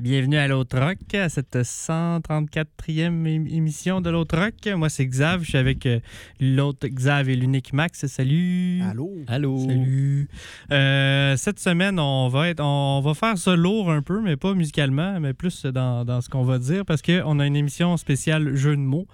Bienvenue 0.00 0.36
à 0.38 0.48
l'autre 0.48 0.78
rock, 0.78 1.14
à 1.14 1.28
cette 1.28 1.56
134e 1.56 3.26
é- 3.26 3.56
émission 3.56 4.00
de 4.00 4.10
l'autre 4.10 4.38
rock. 4.38 4.54
Moi, 4.76 4.88
c'est 4.88 5.06
Xav, 5.06 5.42
je 5.42 5.48
suis 5.50 5.58
avec 5.58 5.84
euh, 5.86 6.00
l'autre 6.40 6.86
Xav 6.88 7.28
et 7.28 7.36
l'unique 7.36 7.72
Max. 7.72 8.06
Salut. 8.06 8.80
Allô? 8.82 9.10
Allô. 9.26 9.58
Salut. 9.58 10.28
Euh, 10.70 11.36
cette 11.36 11.58
semaine, 11.58 11.98
on 11.98 12.28
va 12.28 12.48
être, 12.48 12.60
on 12.62 13.00
va 13.00 13.14
faire 13.14 13.36
ça 13.36 13.54
lourd 13.54 13.90
un 13.90 14.02
peu, 14.02 14.20
mais 14.20 14.36
pas 14.36 14.54
musicalement, 14.54 15.20
mais 15.20 15.34
plus 15.34 15.66
dans, 15.66 16.04
dans 16.04 16.20
ce 16.20 16.28
qu'on 16.28 16.44
va 16.44 16.58
dire, 16.58 16.84
parce 16.84 17.02
qu'on 17.02 17.38
a 17.38 17.46
une 17.46 17.56
émission 17.56 17.96
spéciale 17.96 18.54
jeu 18.54 18.76
de 18.76 18.80
mots. 18.80 19.06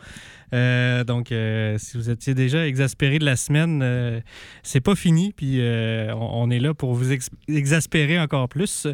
Euh, 0.55 1.05
donc, 1.05 1.33
euh, 1.33 1.77
si 1.79 1.97
vous 1.97 2.11
étiez 2.11 2.34
déjà 2.34 2.66
exaspéré 2.66 3.19
de 3.19 3.25
la 3.25 3.37
semaine, 3.37 3.80
euh, 3.83 4.20
c'est 4.62 4.80
pas 4.80 4.95
fini. 4.95 5.33
Puis, 5.37 5.60
euh, 5.60 6.15
on, 6.15 6.51
est 6.51 6.60
là 6.60 6.74
pour 6.74 6.95
vous 6.95 7.13
ex- 7.13 7.30
exaspérer 7.49 8.18
encore 8.18 8.49
plus. 8.49 8.87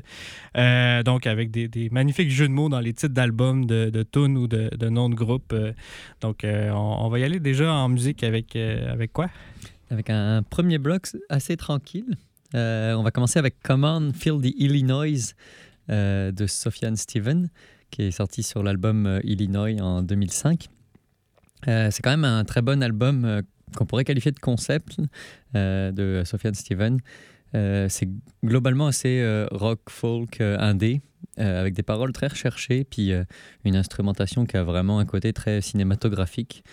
Donc, 0.54 1.26
avec 1.26 1.50
des, 1.50 1.88
magnifiques 1.90 2.30
jeux 2.30 2.48
de 2.48 2.52
mots 2.52 2.68
dans 2.68 2.80
les 2.80 2.92
titres 2.92 3.14
d'albums, 3.14 3.66
de, 3.66 3.90
de 3.90 4.02
tunes 4.02 4.36
ou 4.36 4.46
de, 4.46 4.70
de 4.76 4.88
noms 4.88 5.08
de 5.08 5.14
groupes. 5.14 5.52
Euh, 5.52 5.72
donc, 6.20 6.44
on, 6.44 7.08
va 7.08 7.18
y 7.18 7.24
aller 7.24 7.40
déjà 7.40 7.72
en 7.72 7.88
musique 7.88 8.24
avec, 8.24 8.56
avec 8.56 9.12
quoi? 9.12 9.28
avec 9.90 10.10
un 10.10 10.42
premier 10.42 10.78
bloc 10.78 11.06
assez 11.28 11.56
tranquille. 11.56 12.16
On 12.54 13.02
va 13.02 13.10
commencer 13.10 13.38
avec 13.38 13.60
Command 13.62 14.14
Feel 14.14 14.40
the 14.40 14.52
Illinois 14.56 15.34
de 15.88 16.46
Sofiane 16.46 16.96
Steven, 16.96 17.48
qui 17.90 18.02
est 18.02 18.10
sorti 18.10 18.42
sur 18.42 18.62
l'album 18.62 19.20
Illinois 19.22 19.80
en 19.80 20.02
2005. 20.02 20.68
Euh, 21.68 21.88
c'est 21.90 22.02
quand 22.02 22.10
même 22.10 22.24
un 22.24 22.44
très 22.44 22.62
bon 22.62 22.82
album 22.82 23.24
euh, 23.24 23.42
qu'on 23.76 23.86
pourrait 23.86 24.04
qualifier 24.04 24.30
de 24.30 24.38
concept 24.38 24.98
euh, 25.56 25.90
de 25.90 26.22
Sofiane 26.24 26.54
Steven. 26.54 27.00
Euh, 27.54 27.88
c'est 27.88 28.08
globalement 28.44 28.88
assez 28.88 29.46
rock, 29.50 29.80
folk, 29.88 30.40
indé, 30.40 31.00
avec 31.36 31.74
des 31.74 31.82
paroles 31.82 32.12
très 32.12 32.26
recherchées, 32.26 32.84
puis 32.84 33.12
une 33.64 33.76
instrumentation 33.76 34.44
qui 34.44 34.56
a 34.56 34.64
vraiment 34.64 34.98
un 34.98 35.04
côté 35.04 35.32
très 35.32 35.60
cinématographique. 35.60 36.64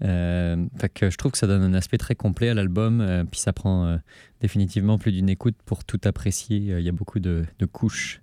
Que 0.00 1.10
je 1.10 1.16
trouve 1.16 1.32
que 1.32 1.38
ça 1.38 1.46
donne 1.46 1.62
un 1.62 1.74
aspect 1.74 1.96
très 1.96 2.16
complet 2.16 2.48
à 2.48 2.54
l'album, 2.54 3.24
puis 3.30 3.40
ça 3.40 3.52
prend 3.52 3.98
définitivement 4.40 4.98
plus 4.98 5.12
d'une 5.12 5.28
écoute 5.28 5.56
pour 5.64 5.84
tout 5.84 6.00
apprécier. 6.04 6.58
Il 6.58 6.80
y 6.80 6.88
a 6.88 6.92
beaucoup 6.92 7.20
de, 7.20 7.46
couches. 7.72 8.20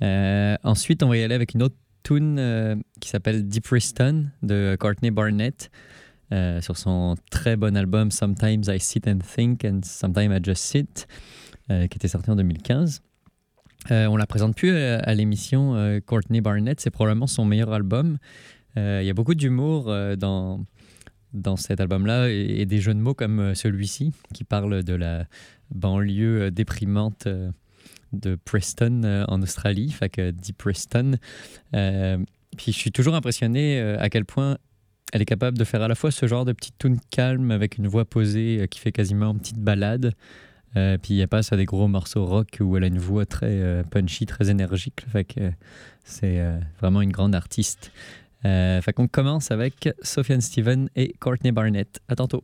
Ensuite, 0.00 1.04
on 1.04 1.08
va 1.08 1.16
y 1.16 1.22
aller 1.22 1.36
avec 1.36 1.54
une 1.54 1.62
autre 1.62 1.76
tune 2.02 2.38
euh, 2.38 2.76
qui 3.00 3.08
s'appelle 3.08 3.46
Deep 3.48 3.64
Preston 3.64 4.26
de 4.42 4.76
Courtney 4.78 5.10
Barnett 5.10 5.70
euh, 6.32 6.62
sur 6.62 6.78
son 6.78 7.14
très 7.30 7.56
bon 7.56 7.76
album 7.76 8.10
Sometimes 8.10 8.62
I 8.66 8.80
Sit 8.80 9.06
and 9.06 9.18
Think 9.18 9.66
and 9.66 9.80
Sometimes 9.84 10.32
I 10.32 10.40
Just 10.42 10.62
Sit, 10.62 11.06
euh, 11.70 11.86
qui 11.88 11.98
était 11.98 12.08
sorti 12.08 12.30
en 12.30 12.36
2015. 12.36 13.02
Euh, 13.90 14.06
on 14.06 14.16
la 14.16 14.26
présente 14.26 14.56
plus 14.56 14.70
à, 14.70 15.14
l'émission 15.14 16.00
Courtney 16.06 16.40
Barnett, 16.40 16.80
c'est 16.80 16.90
probablement 16.90 17.26
son 17.26 17.44
meilleur 17.44 17.72
album. 17.72 18.16
Il 18.76 19.02
y 19.02 19.10
a 19.10 19.12
beaucoup 19.12 19.34
d'humour 19.34 19.92
dans, 20.16 20.64
dans 21.34 21.56
cet 21.56 21.80
album-là 21.80 22.30
et, 22.30 22.64
des 22.64 22.78
jeux 22.78 22.94
de 22.94 23.00
mots 23.00 23.12
comme 23.12 23.54
celui-ci 23.54 24.14
qui 24.32 24.44
parle 24.44 24.82
de 24.82 24.94
la 24.94 25.26
banlieue 25.74 26.50
déprimante 26.50 27.28
de 28.12 28.36
Preston 28.36 29.02
euh, 29.04 29.24
en 29.28 29.42
Australie, 29.42 29.90
fait 29.90 30.08
que 30.08 30.30
dit 30.30 30.52
Preston. 30.52 31.12
Euh, 31.74 32.18
puis 32.56 32.72
je 32.72 32.78
suis 32.78 32.92
toujours 32.92 33.14
impressionné 33.14 33.80
euh, 33.80 33.98
à 33.98 34.10
quel 34.10 34.24
point 34.24 34.58
elle 35.12 35.22
est 35.22 35.26
capable 35.26 35.58
de 35.58 35.64
faire 35.64 35.82
à 35.82 35.88
la 35.88 35.94
fois 35.94 36.10
ce 36.10 36.26
genre 36.26 36.44
de 36.44 36.52
petite 36.52 36.78
tune 36.78 36.98
calme 37.10 37.50
avec 37.50 37.76
une 37.78 37.86
voix 37.86 38.04
posée 38.04 38.60
euh, 38.60 38.66
qui 38.66 38.80
fait 38.80 38.92
quasiment 38.92 39.32
une 39.32 39.38
petite 39.38 39.58
balade. 39.58 40.14
Euh, 40.76 40.96
puis 40.96 41.20
elle 41.20 41.28
passe 41.28 41.52
à 41.52 41.56
des 41.56 41.66
gros 41.66 41.86
morceaux 41.86 42.24
rock 42.24 42.58
où 42.60 42.76
elle 42.76 42.84
a 42.84 42.86
une 42.86 42.98
voix 42.98 43.26
très 43.26 43.46
euh, 43.46 43.82
punchy, 43.82 44.24
très 44.24 44.50
énergique. 44.50 45.04
Fait 45.10 45.24
que 45.24 45.40
euh, 45.40 45.50
c'est 46.02 46.40
euh, 46.40 46.58
vraiment 46.80 47.02
une 47.02 47.12
grande 47.12 47.34
artiste. 47.34 47.92
Euh, 48.44 48.80
fait 48.80 48.92
qu'on 48.92 49.06
commence 49.06 49.50
avec 49.50 49.90
Sofiane 50.02 50.40
Steven 50.40 50.88
et 50.96 51.12
Courtney 51.20 51.52
Barnett. 51.52 52.00
À 52.08 52.16
tantôt. 52.16 52.42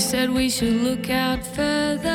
said 0.00 0.30
we 0.30 0.48
should 0.48 0.72
look 0.82 1.10
out 1.10 1.44
further. 1.44 2.08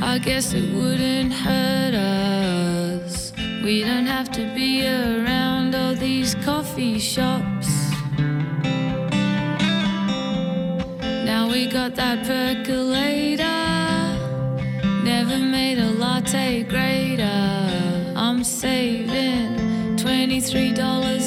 I 0.00 0.18
guess 0.20 0.52
it 0.52 0.74
wouldn't 0.74 1.32
hurt 1.32 1.94
us. 1.94 3.32
We 3.62 3.84
don't 3.84 4.06
have 4.06 4.30
to 4.32 4.52
be 4.52 4.84
around 4.84 5.76
all 5.76 5.94
these 5.94 6.34
coffee 6.44 6.98
shops. 6.98 7.68
Now 11.24 11.48
we 11.48 11.68
got 11.68 11.94
that 11.94 12.26
percolator. 12.26 13.44
Never 15.04 15.38
made 15.38 15.78
a 15.78 15.90
latte 15.90 16.64
greater. 16.64 18.12
I'm 18.16 18.42
saving 18.42 19.96
$23. 19.98 21.21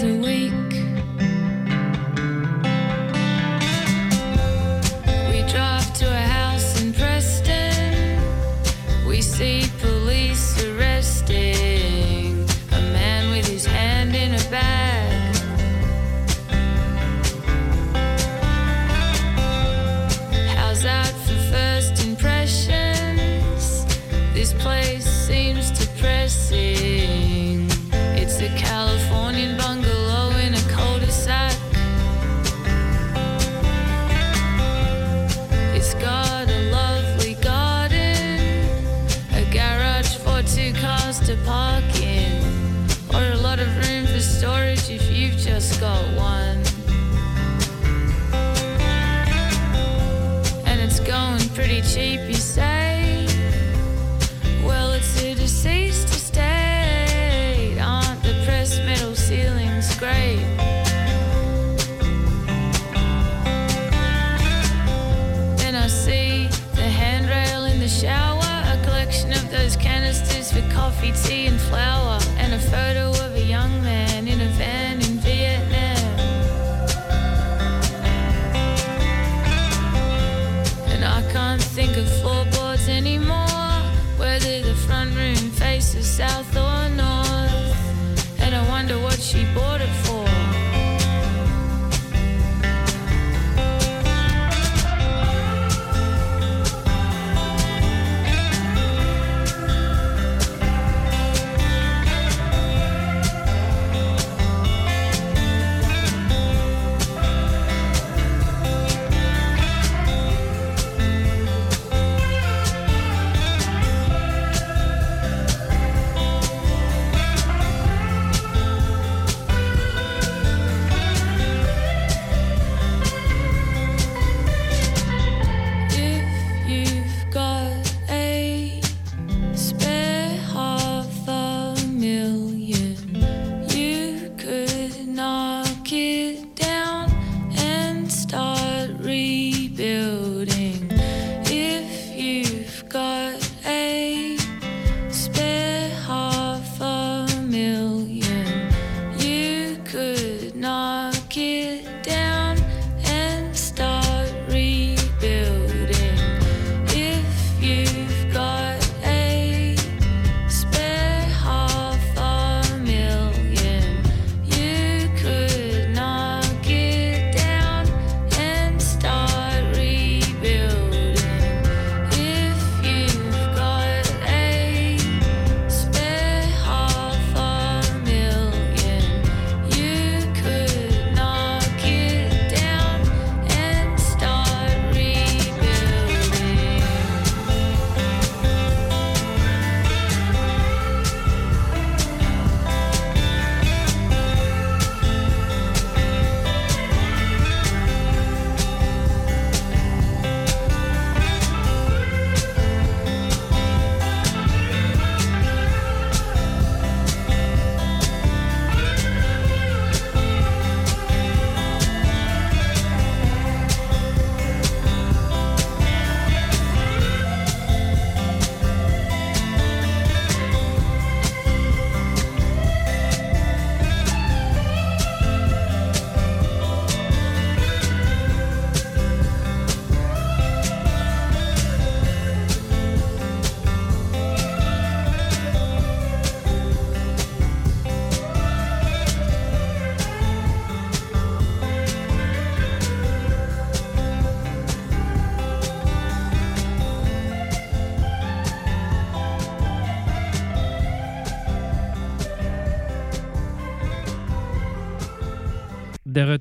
photo 72.71 73.04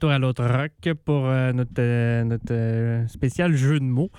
à 0.08 0.18
l'autre 0.18 0.44
rock 0.44 0.94
pour 1.04 1.26
euh, 1.26 1.52
notre, 1.52 1.70
euh, 1.78 2.24
notre 2.24 2.52
euh, 2.52 3.06
spécial 3.06 3.54
jeu 3.54 3.78
de 3.78 3.84
mots. 3.84 4.10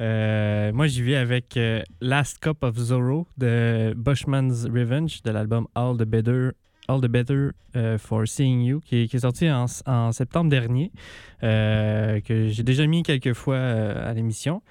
Moi, 0.00 0.86
j'y 0.86 1.02
vais 1.02 1.16
avec 1.16 1.58
Last 2.00 2.38
Cup 2.38 2.62
of 2.62 2.76
Zorro 2.76 3.26
de 3.38 3.94
Bushman's 3.96 4.66
Revenge 4.66 5.22
de 5.22 5.30
l'album 5.30 5.66
All 5.74 5.96
the 5.96 6.04
Better. 6.04 6.50
All 6.86 7.00
the 7.00 7.08
Better 7.08 7.50
for 7.98 8.28
Seeing 8.28 8.60
You, 8.60 8.80
qui 8.80 9.08
est, 9.10 9.18
sorti 9.18 9.48
en, 9.50 10.12
septembre 10.12 10.50
dernier, 10.50 10.92
que 11.40 12.48
j'ai 12.48 12.62
déjà 12.62 12.86
mis 12.86 13.02
quelques 13.02 13.32
fois 13.32 13.58
à 13.58 14.12
l'émission. 14.12 14.62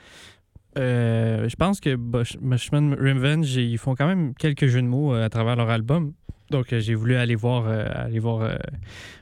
Je 0.75 1.55
pense 1.55 1.79
que 1.79 1.95
Bush, 1.95 2.37
Bushman 2.39 2.93
Revenge, 2.93 3.55
ils 3.55 3.79
font 3.79 3.95
quand 3.95 4.05
même 4.05 4.35
quelques 4.35 4.67
jeux 4.67 4.83
de 4.83 4.87
mots 4.87 5.13
à 5.13 5.29
travers 5.29 5.55
leur 5.55 5.71
album. 5.71 6.13
Donc, 6.53 6.71
euh, 6.71 6.79
j'ai 6.79 6.93
voulu 6.93 7.15
aller 7.15 7.33
voir, 7.33 7.65
euh, 7.67 7.83
aller 7.95 8.19
voir 8.19 8.41
euh, 8.41 8.55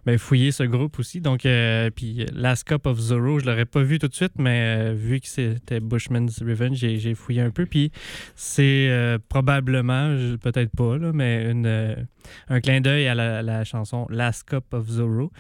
ben, 0.06 0.18
fouiller 0.18 0.52
ce 0.52 0.64
groupe 0.64 1.00
aussi. 1.00 1.22
Donc, 1.22 1.48
puis 1.96 2.26
Last 2.34 2.66
Cup 2.66 2.86
of 2.86 3.00
Zorro, 3.00 3.40
je 3.40 3.46
l'aurais 3.46 3.66
pas 3.66 3.82
vu 3.82 4.00
tout 4.00 4.10
de 4.10 4.14
suite, 4.14 4.34
mais 4.38 4.94
vu 4.94 5.22
que 5.22 5.28
c'était 5.28 5.80
Bushman's 5.80 6.44
Revenge, 6.44 6.76
j'ai 6.76 7.16
fouillé 7.16 7.42
un 7.42 7.50
peu. 7.50 7.66
Puis, 7.66 7.92
c'est 8.36 9.18
probablement, 9.30 10.14
peut-être 10.42 10.72
pas, 10.76 10.98
là, 10.98 11.12
mais 11.14 11.50
une, 11.50 12.06
un 12.50 12.60
clin 12.60 12.82
d'œil 12.82 13.08
à 13.08 13.16
la, 13.16 13.64
chanson 13.64 14.08
Last 14.10 14.44
Cup 14.50 14.66
of 14.74 14.90
Zorro. 14.90 15.32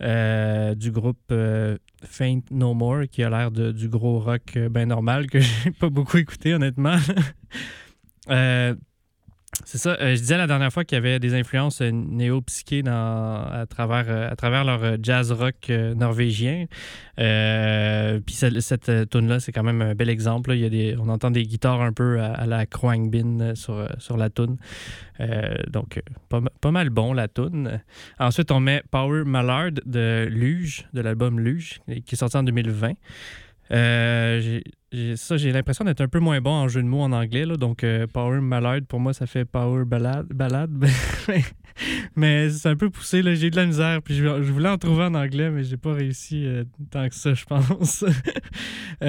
euh, 0.00 0.74
du 0.74 0.90
groupe 0.90 1.32
Faint 2.04 2.40
No 2.50 2.74
More, 2.74 3.08
qui 3.10 3.22
a 3.24 3.30
l'air 3.30 3.50
du 3.50 3.88
gros 3.88 4.20
rock 4.20 4.56
ben 4.70 4.88
normal 4.88 5.28
que 5.28 5.40
j'ai 5.64 5.72
pas 5.72 5.90
beaucoup 5.90 6.16
écouté, 6.18 6.54
honnêtement. 6.54 6.98
C'est 9.64 9.78
ça. 9.78 9.96
euh, 10.00 10.14
je 10.14 10.20
disais 10.20 10.36
la 10.36 10.46
dernière 10.46 10.72
fois 10.72 10.84
qu'il 10.84 10.96
y 10.96 10.98
avait 10.98 11.18
des 11.18 11.34
influences 11.34 11.80
euh, 11.80 11.90
néo-psyché 11.90 12.82
à, 12.86 13.64
travers, 13.68 14.06
euh, 14.08 14.30
à 14.30 14.36
travers 14.36 14.64
leur 14.64 14.96
jazz 15.02 15.32
rock 15.32 15.70
norvégien. 15.96 16.66
Puis 17.16 18.34
cette, 18.34 18.60
cette 18.60 19.10
tune-là, 19.10 19.40
c'est 19.40 19.52
quand 19.52 19.62
même 19.62 19.82
un 19.82 19.94
bel 19.94 20.08
exemple. 20.08 20.52
Il 20.54 20.60
y 20.60 20.64
a 20.64 20.68
des, 20.68 20.96
on 20.98 21.08
entend 21.08 21.30
des 21.30 21.44
guitares 21.44 21.80
un 21.80 21.92
peu 21.92 22.20
à, 22.20 22.46
la 22.46 22.66
Kroangbin 22.66 23.40
euh, 23.40 23.54
sur, 23.54 23.88
sur 23.98 24.16
la 24.16 24.30
tune. 24.30 24.56
Donc, 25.70 26.02
pas, 26.28 26.40
pas 26.60 26.70
mal 26.72 26.90
bon, 26.90 27.12
la 27.12 27.28
tune. 27.28 27.80
Ensuite, 28.18 28.50
on 28.50 28.60
met 28.60 28.82
Power 28.90 29.24
Mallard 29.24 29.72
de 29.86 30.26
Luge, 30.28 30.86
de 30.92 31.00
l'album 31.00 31.38
Luge, 31.38 31.80
qui 32.04 32.14
est 32.14 32.16
sorti 32.16 32.36
en 32.36 32.42
2020. 32.42 32.94
Euh, 33.70 34.40
j'ai- 34.40 34.64
l'impression 35.52 35.84
d'être 35.84 36.00
un 36.02 36.08
peu 36.08 36.20
moins 36.20 36.40
bon 36.40 36.52
en 36.52 36.68
jeu 36.68 36.80
de 36.82 36.86
mots 36.86 37.00
en 37.02 37.10
anglais. 37.12 37.44
là. 37.46 37.56
donc, 37.56 37.82
euh, 37.82 38.06
Power 38.06 38.40
Mallard, 38.40 38.82
pour 38.88 39.00
moi, 39.00 39.12
ça 39.12 39.26
fait 39.26 39.44
Power 39.44 39.84
Ballade. 39.84 40.28
mais 42.16 42.50
c'est 42.50 42.68
un 42.68 42.76
peu 42.76 42.90
poussé. 42.90 43.22
J'ai 43.34 43.46
eu 43.48 43.50
de 43.50 43.56
la 43.56 43.66
misère. 43.66 44.02
Puis 44.02 44.14
je, 44.14 44.22
je 44.42 44.52
voulais 44.52 44.68
en 44.68 44.78
trouver 44.78 45.04
en 45.04 45.14
anglais, 45.14 45.50
mais 45.50 45.64
j'ai 45.64 45.76
pas 45.76 45.94
réussi 45.94 46.44
euh, 46.46 46.64
tant 46.90 47.08
que 47.08 47.14
ça, 47.14 47.34
je 47.34 47.44
pense. 47.44 48.04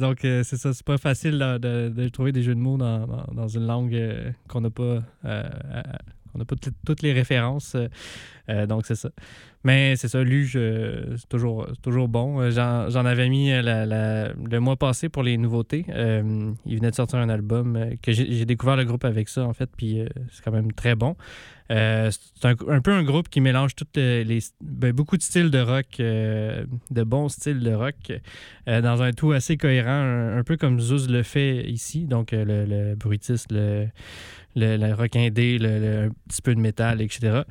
Donc, 0.00 0.18
c'est 0.22 0.56
ça. 0.56 0.72
C'est 0.72 0.84
pas 0.84 0.98
facile 0.98 1.38
là, 1.38 1.58
de, 1.58 1.88
de 1.88 2.08
trouver 2.08 2.32
des 2.32 2.42
jeux 2.42 2.54
de 2.54 2.60
mots 2.60 2.76
dans, 2.76 3.06
dans- 3.32 3.48
une 3.48 3.66
langue 3.66 3.96
qu'on 4.48 4.60
n'a 4.60 4.70
pas. 4.70 5.00
pas 5.22 6.56
toutes- 6.84 7.02
les 7.02 7.12
références. 7.12 7.76
donc, 8.68 8.84
c'est 8.86 8.94
ça. 8.96 9.10
Mais 9.62 9.94
c'est 9.96 10.08
ça, 10.08 10.22
Luge, 10.24 10.52
c'est 10.54 11.28
toujours, 11.28 11.66
toujours 11.82 12.08
bon. 12.08 12.40
Euh, 12.40 12.50
J'en 12.50 13.04
avais 13.04 13.28
mis 13.28 13.52
euh, 13.52 13.60
la- 13.60 14.32
le 14.32 14.58
mois 14.58 14.76
passé 14.76 15.08
pour 15.10 15.22
les 15.22 15.36
nouveautés. 15.36 15.84
Euh, 15.90 16.52
il 16.64 16.76
venait 16.78 16.90
de 16.90 16.94
sortir 16.94 17.18
un 17.18 17.28
album 17.28 17.78
que 18.02 18.12
j'ai 18.12 18.44
découvert 18.46 18.76
le 18.76 18.84
groupe 18.84 19.04
avec 19.04 19.28
ça, 19.28 19.44
en 19.44 19.52
fait, 19.52 19.68
puis 19.76 20.02
c'est 20.32 20.42
quand 20.42 20.52
même 20.52 20.72
très 20.72 20.94
bon. 20.94 21.14
Euh, 21.70 22.10
c'est 22.10 22.46
un, 22.46 22.80
peu 22.80 22.92
un 22.92 23.04
groupe 23.04 23.28
qui 23.28 23.40
mélange 23.40 23.76
toutes 23.76 23.96
les, 23.96 24.40
ben, 24.60 24.92
beaucoup 24.92 25.16
de 25.16 25.22
styles 25.22 25.50
de 25.50 25.60
rock, 25.60 25.86
euh, 26.00 26.64
de 26.90 27.02
bons 27.04 27.28
styles 27.28 27.60
de 27.60 27.72
rock, 27.72 28.12
euh, 28.68 28.80
dans 28.80 29.02
un 29.02 29.12
tout 29.12 29.32
assez 29.32 29.56
cohérent, 29.56 30.36
un, 30.36 30.42
peu 30.42 30.56
comme 30.56 30.80
Zouz 30.80 31.08
le 31.08 31.22
fait 31.22 31.64
ici. 31.70 32.06
Donc, 32.06 32.32
le, 32.32 32.64
le 32.64 32.94
bruitiste, 32.96 33.52
le, 33.52 33.86
le, 34.56 34.92
rock 34.94 35.14
indé, 35.14 35.58
le, 35.58 36.06
un 36.06 36.10
petit 36.28 36.42
peu 36.42 36.54
de 36.54 36.60
métal, 36.60 37.00
etc. 37.00 37.42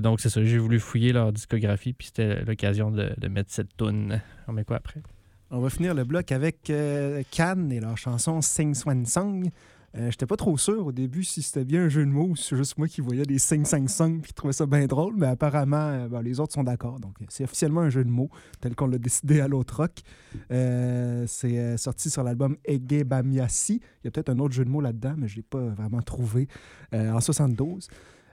Donc, 0.00 0.20
c'est 0.20 0.28
ça. 0.30 0.44
J'ai 0.44 0.58
voulu 0.58 0.78
fouiller 0.78 1.12
leur 1.12 1.32
discographie, 1.32 1.92
puis 1.92 2.08
c'était 2.08 2.44
l'occasion 2.44 2.90
de, 2.90 3.28
mettre 3.28 3.50
cette 3.50 3.76
tune. 3.76 4.20
On 4.46 4.52
met 4.52 4.64
quoi 4.64 4.76
après? 4.76 5.02
On 5.50 5.60
va 5.60 5.70
finir 5.70 5.94
le 5.94 6.04
bloc 6.04 6.30
avec 6.30 6.68
euh, 6.68 7.22
et 7.70 7.80
leur 7.80 7.96
chanson 7.96 8.42
Sing 8.42 8.74
Swan 8.74 9.06
Song. 9.06 9.50
Euh, 9.96 10.10
J'étais 10.10 10.26
pas 10.26 10.36
trop 10.36 10.58
sûr 10.58 10.86
au 10.86 10.92
début 10.92 11.24
si 11.24 11.40
c'était 11.40 11.64
bien 11.64 11.84
un 11.84 11.88
jeu 11.88 12.04
de 12.04 12.10
mots 12.10 12.28
ou 12.28 12.36
si 12.36 12.44
c'est 12.44 12.56
juste 12.56 12.76
moi 12.76 12.88
qui 12.88 13.00
voyais 13.00 13.24
des 13.24 13.38
Sing 13.38 13.64
Sing 13.64 13.88
Song 13.88 14.20
puis 14.20 14.28
qui 14.28 14.34
trouvais 14.34 14.52
ça 14.52 14.66
bien 14.66 14.86
drôle, 14.86 15.14
mais 15.16 15.26
apparemment, 15.26 15.76
euh, 15.76 16.08
ben, 16.08 16.22
les 16.22 16.40
autres 16.40 16.52
sont 16.52 16.64
d'accord. 16.64 17.00
Donc, 17.00 17.14
c'est 17.28 17.44
officiellement 17.44 17.80
un 17.80 17.90
jeu 17.90 18.04
de 18.04 18.10
mots 18.10 18.30
tel 18.60 18.74
qu'on 18.74 18.86
l'a 18.86 18.98
décidé 18.98 19.40
à 19.40 19.48
l'autre 19.48 19.76
rock. 19.78 19.92
Euh, 20.50 21.24
c'est 21.26 21.58
euh, 21.58 21.76
sorti 21.76 22.10
sur 22.10 22.22
l'album 22.22 22.56
Ege 22.64 23.04
Bamiasi. 23.04 23.80
Il 24.02 24.06
y 24.06 24.08
a 24.08 24.10
peut-être 24.10 24.28
un 24.28 24.38
autre 24.38 24.54
jeu 24.54 24.64
de 24.64 24.70
mots 24.70 24.80
là-dedans, 24.80 25.14
mais 25.16 25.28
je 25.28 25.36
l'ai 25.36 25.42
pas 25.42 25.60
vraiment 25.60 26.02
trouvé 26.02 26.48
en 26.92 27.20
72. 27.20 27.88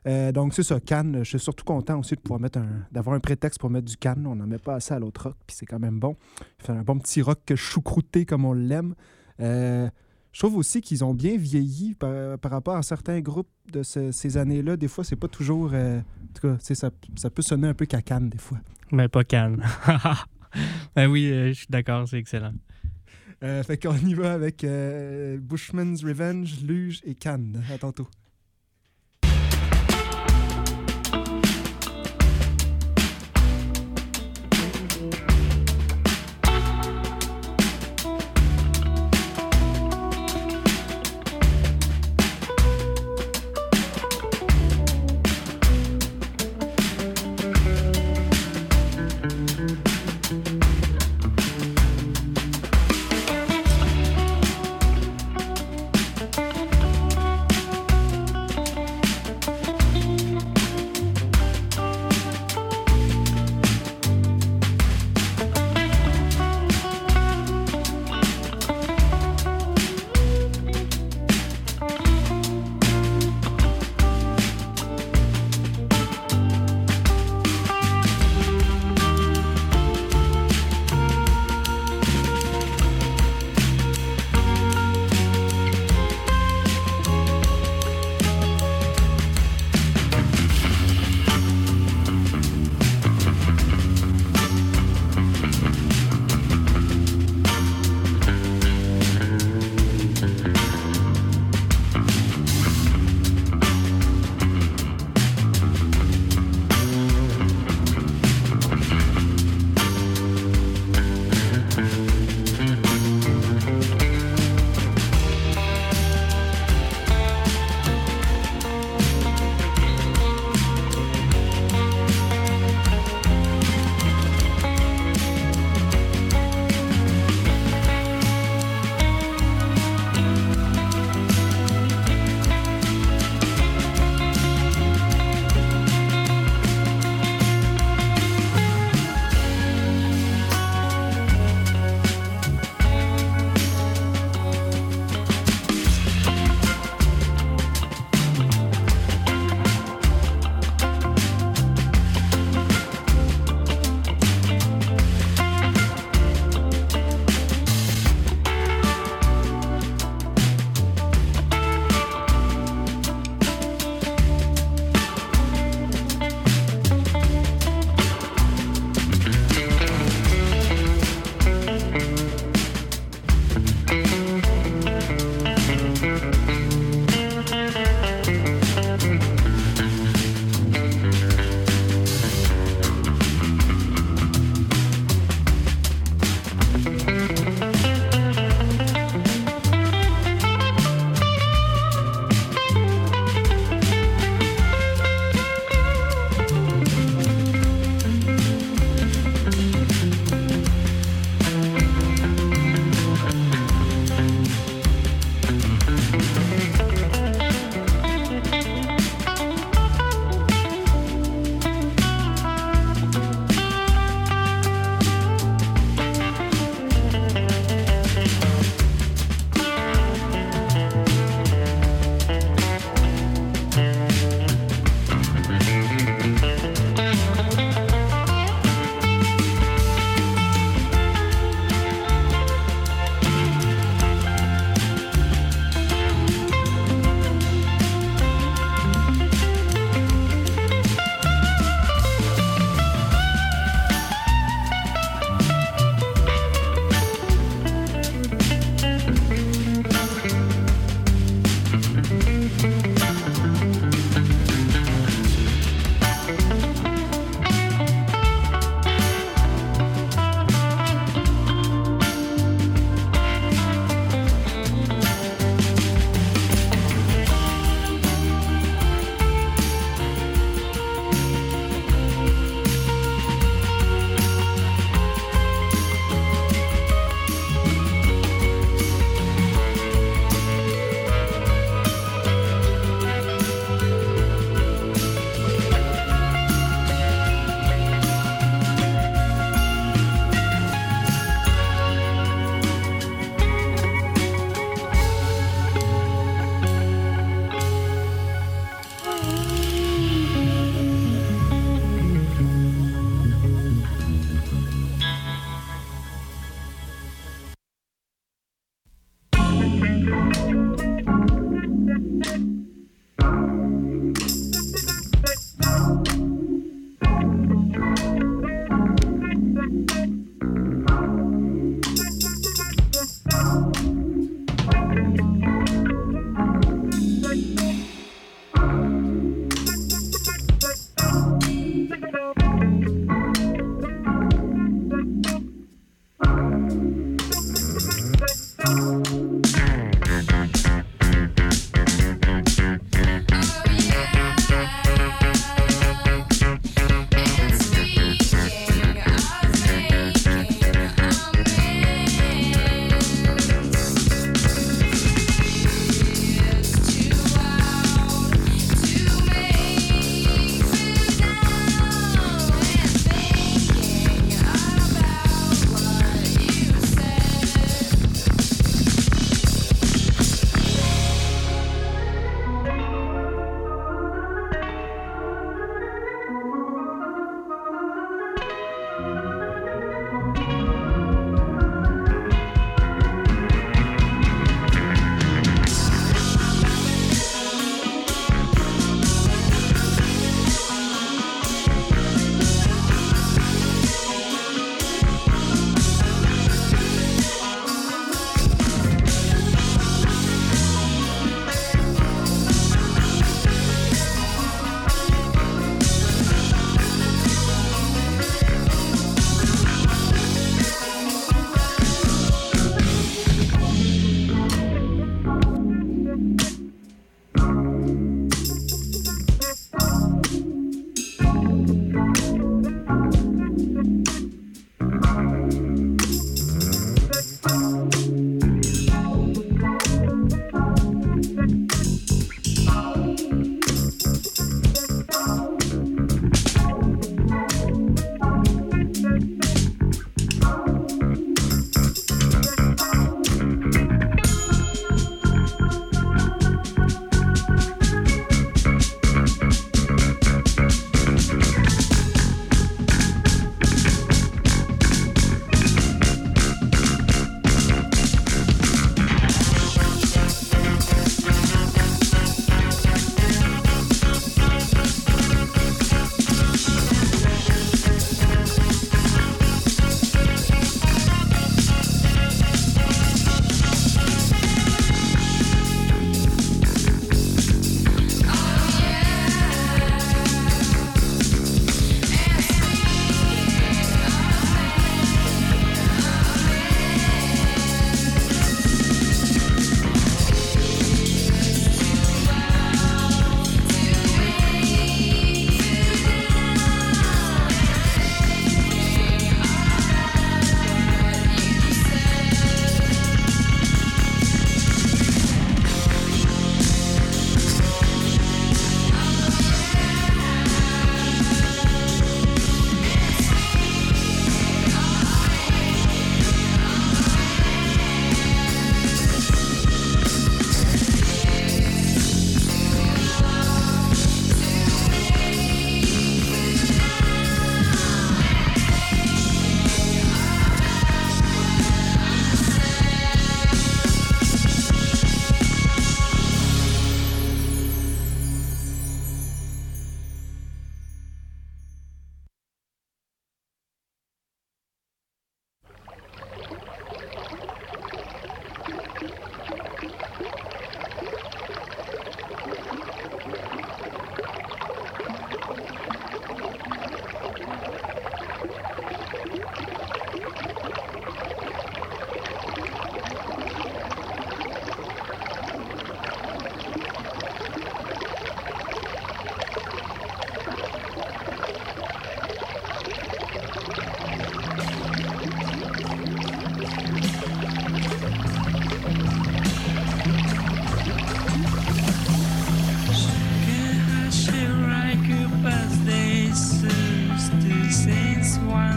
Euh, 0.08 0.32
donc, 0.32 0.54
c'est 0.54 0.64
ça, 0.64 0.80
Cannes. 0.80 1.20
Je 1.20 1.30
suis 1.30 1.40
surtout 1.40 1.66
content 1.66 2.00
aussi 2.00 2.16
de 2.16 2.20
pouvoir 2.20 2.40
mettre 2.40 2.60
un, 2.60 2.86
d'avoir 2.92 3.16
un 3.16 3.20
prétexte 3.20 3.60
pour 3.60 3.70
mettre 3.70 3.86
du 3.86 3.98
Cannes. 3.98 4.26
On 4.28 4.36
n'en 4.36 4.48
met 4.48 4.60
pas 4.60 4.76
assez 4.76 4.94
à 4.94 5.00
l'autre 5.00 5.24
rock, 5.24 5.36
puis 5.48 5.56
c'est 5.56 5.66
quand 5.66 5.80
même 5.80 6.00
bon. 6.00 6.16
Il 6.60 6.66
fait 6.66 6.74
un 6.74 6.84
bon 6.84 7.00
petit 7.00 7.22
rock 7.22 7.40
choucrouté 7.56 8.26
comme 8.26 8.46
on 8.46 8.54
l'aime. 8.54 8.94
Je 10.36 10.40
trouve 10.42 10.58
aussi 10.58 10.82
qu'ils 10.82 11.02
ont 11.06 11.14
bien 11.14 11.38
vieilli 11.38 11.94
par, 11.96 12.38
par 12.40 12.52
rapport 12.52 12.76
à 12.76 12.84
certains 12.84 13.22
groupes 13.22 13.48
de 13.72 13.84
ce- 13.84 14.12
ces 14.12 14.36
années-là. 14.36 14.76
Des 14.76 14.90
fois, 14.90 15.06
c'est 15.06 15.16
pas 15.16 15.30
toujours. 15.30 15.70
euh, 15.72 16.00
en 16.00 16.34
tout 16.34 16.42
cas, 16.50 16.58
ça, 16.76 16.90
ça 17.16 17.30
peut 17.30 17.42
sonner 17.42 17.70
un 17.70 17.74
peu 17.74 17.86
cacane 17.86 18.28
des 18.30 18.38
fois. 18.38 18.58
Mais 18.92 19.08
pas 19.08 19.24
Cannes. 19.24 19.64
ben 20.96 21.08
oui, 21.08 21.32
euh, 21.32 21.48
je 21.50 21.54
suis 21.54 21.68
d'accord, 21.70 22.06
c'est 22.06 22.18
excellent. 22.20 22.52
Euh, 23.44 23.64
fait 23.64 23.78
qu'on 23.82 23.96
y 23.96 24.14
va 24.14 24.34
avec 24.34 24.66
Bushman's 25.40 26.04
Revenge, 26.04 26.62
Luge 26.64 27.00
et 27.06 27.16
Cannes. 27.16 27.64
À 27.74 27.78
tantôt. 27.78 28.08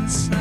inside. 0.09 0.38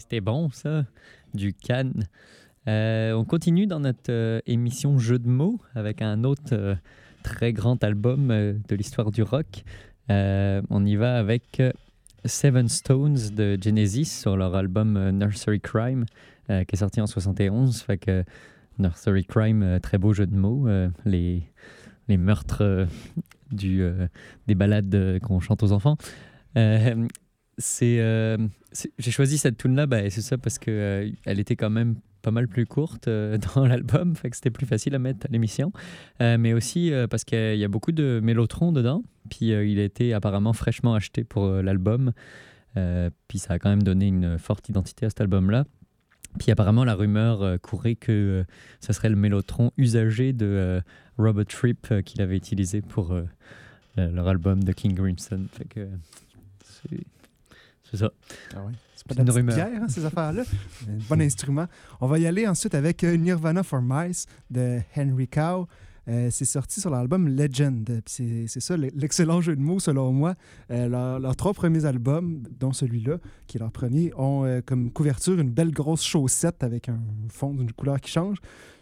C'était 0.00 0.20
bon 0.20 0.50
ça, 0.50 0.84
du 1.34 1.52
Cannes. 1.52 2.04
Euh, 2.68 3.12
on 3.12 3.24
continue 3.24 3.66
dans 3.66 3.80
notre 3.80 4.10
euh, 4.10 4.40
émission 4.46 4.98
Jeu 4.98 5.18
de 5.18 5.28
mots 5.28 5.60
avec 5.74 6.02
un 6.02 6.24
autre 6.24 6.52
euh, 6.52 6.74
très 7.22 7.52
grand 7.52 7.82
album 7.84 8.28
de 8.28 8.74
l'histoire 8.76 9.10
du 9.10 9.22
rock. 9.22 9.62
On 10.08 10.84
y 10.84 10.96
va 10.96 11.18
avec 11.18 11.62
Seven 12.24 12.68
Stones 12.68 13.18
de 13.36 13.56
Genesis 13.62 14.06
sur 14.06 14.36
leur 14.36 14.56
album 14.56 15.10
Nursery 15.10 15.60
Crime 15.60 16.06
qui 16.48 16.74
est 16.74 16.76
sorti 16.76 17.00
en 17.00 17.06
71. 17.06 17.82
Fait 17.82 17.98
que 17.98 18.24
Nursery 18.78 19.24
Crime, 19.24 19.78
très 19.80 19.98
beau 19.98 20.12
jeu 20.12 20.26
de 20.26 20.34
mots. 20.34 20.66
les, 21.04 21.44
les 22.08 22.16
meurtres 22.16 22.88
du, 23.52 23.84
des 24.48 24.54
balades 24.56 25.20
qu'on 25.22 25.38
chante 25.38 25.62
aux 25.62 25.70
enfants. 25.70 25.96
C'est- 27.58 28.38
j'ai 28.98 29.10
choisi 29.10 29.38
cette 29.38 29.56
tune 29.56 29.74
là 29.74 29.86
bah, 29.86 30.08
c'est 30.10 30.22
ça 30.22 30.38
parce 30.38 30.58
que 30.58 30.70
euh, 30.70 31.10
elle 31.24 31.40
était 31.40 31.56
quand 31.56 31.70
même 31.70 31.96
pas 32.22 32.30
mal 32.30 32.46
plus 32.48 32.66
courte 32.66 33.08
euh, 33.08 33.38
dans 33.54 33.66
l'album, 33.66 34.14
fait 34.14 34.30
que 34.30 34.36
c'était 34.36 34.50
plus 34.50 34.66
facile 34.66 34.94
à 34.94 34.98
mettre 34.98 35.26
à 35.26 35.28
l'émission. 35.32 35.72
Euh, 36.20 36.36
mais 36.38 36.52
aussi 36.52 36.92
parce 37.10 37.24
qu'il 37.24 37.56
y 37.56 37.64
a 37.64 37.68
beaucoup 37.68 37.92
de 37.92 38.20
mélotrons 38.22 38.72
dedans, 38.72 39.02
puis 39.30 39.46
il 39.48 39.78
a 39.78 39.82
été 39.84 40.12
apparemment 40.14 40.52
fraîchement 40.52 40.94
acheté 40.94 41.24
pour 41.24 41.48
l'album, 41.48 42.12
puis 43.28 43.38
ça 43.38 43.54
a 43.54 43.58
quand 43.58 43.70
même 43.70 43.82
donné 43.82 44.06
une 44.06 44.38
forte 44.38 44.68
identité 44.68 45.06
à 45.06 45.10
cet 45.10 45.20
album-là. 45.20 45.64
Puis 46.38 46.52
apparemment 46.52 46.84
la 46.84 46.94
rumeur 46.94 47.60
courait 47.60 47.96
que 47.96 48.44
ce 48.80 48.92
serait 48.92 49.08
le 49.08 49.16
mélotron 49.16 49.72
usagé 49.76 50.32
de 50.32 50.80
Robert 51.18 51.46
Fripp 51.50 52.02
qu'il 52.04 52.22
avait 52.22 52.36
utilisé 52.36 52.82
pour 52.82 53.14
le- 53.14 53.26
leur 54.10 54.28
album 54.28 54.62
de 54.62 54.72
King 54.72 54.94
Crimson. 54.94 55.46
C'est, 57.90 57.96
ça. 57.98 58.10
Ah 58.54 58.64
ouais. 58.64 58.72
C'est 58.96 59.06
pas 59.06 59.14
de 59.14 59.22
une 59.22 59.30
rumeur. 59.30 59.54
bière, 59.54 59.82
hein, 59.82 59.88
ces 59.88 60.04
affaires-là? 60.04 60.42
Un 60.88 60.98
bon 61.08 61.20
instrument. 61.20 61.66
On 62.00 62.06
va 62.06 62.18
y 62.18 62.26
aller 62.26 62.46
ensuite 62.46 62.74
avec 62.74 63.02
euh, 63.04 63.16
Nirvana 63.16 63.62
for 63.62 63.80
Mice 63.82 64.26
de 64.50 64.78
Henry 64.96 65.28
Cow. 65.28 65.66
Euh, 66.08 66.28
c'est 66.30 66.44
sorti 66.46 66.80
sur 66.80 66.90
l'album 66.90 67.28
Legend. 67.28 68.02
C'est 68.06 68.46
c'est 68.48 68.60
ça, 68.60 68.76
le- 68.76 68.88
l'excellent 68.94 69.40
jeu 69.40 69.54
de 69.54 69.60
mots, 69.60 69.78
selon 69.78 70.12
moi. 70.12 70.34
Euh, 70.70 70.88
leur- 70.88 71.20
leurs 71.20 71.36
trois 71.36 71.52
premiers 71.54 71.84
albums, 71.84 72.42
dont 72.58 72.72
celui-là, 72.72 73.18
qui 73.46 73.58
est 73.58 73.60
leur 73.60 73.70
premier, 73.70 74.12
ont 74.16 74.44
euh, 74.44 74.60
comme 74.64 74.90
couverture 74.90 75.38
une 75.38 75.50
belle 75.50 75.70
grosse 75.72 76.02
chaussette 76.02 76.62
avec 76.64 76.88
un 76.88 76.98
fond 77.28 77.54
d'une 77.54 77.70
couleur 77.72 78.00
qui 78.00 78.10
change. 78.10 78.38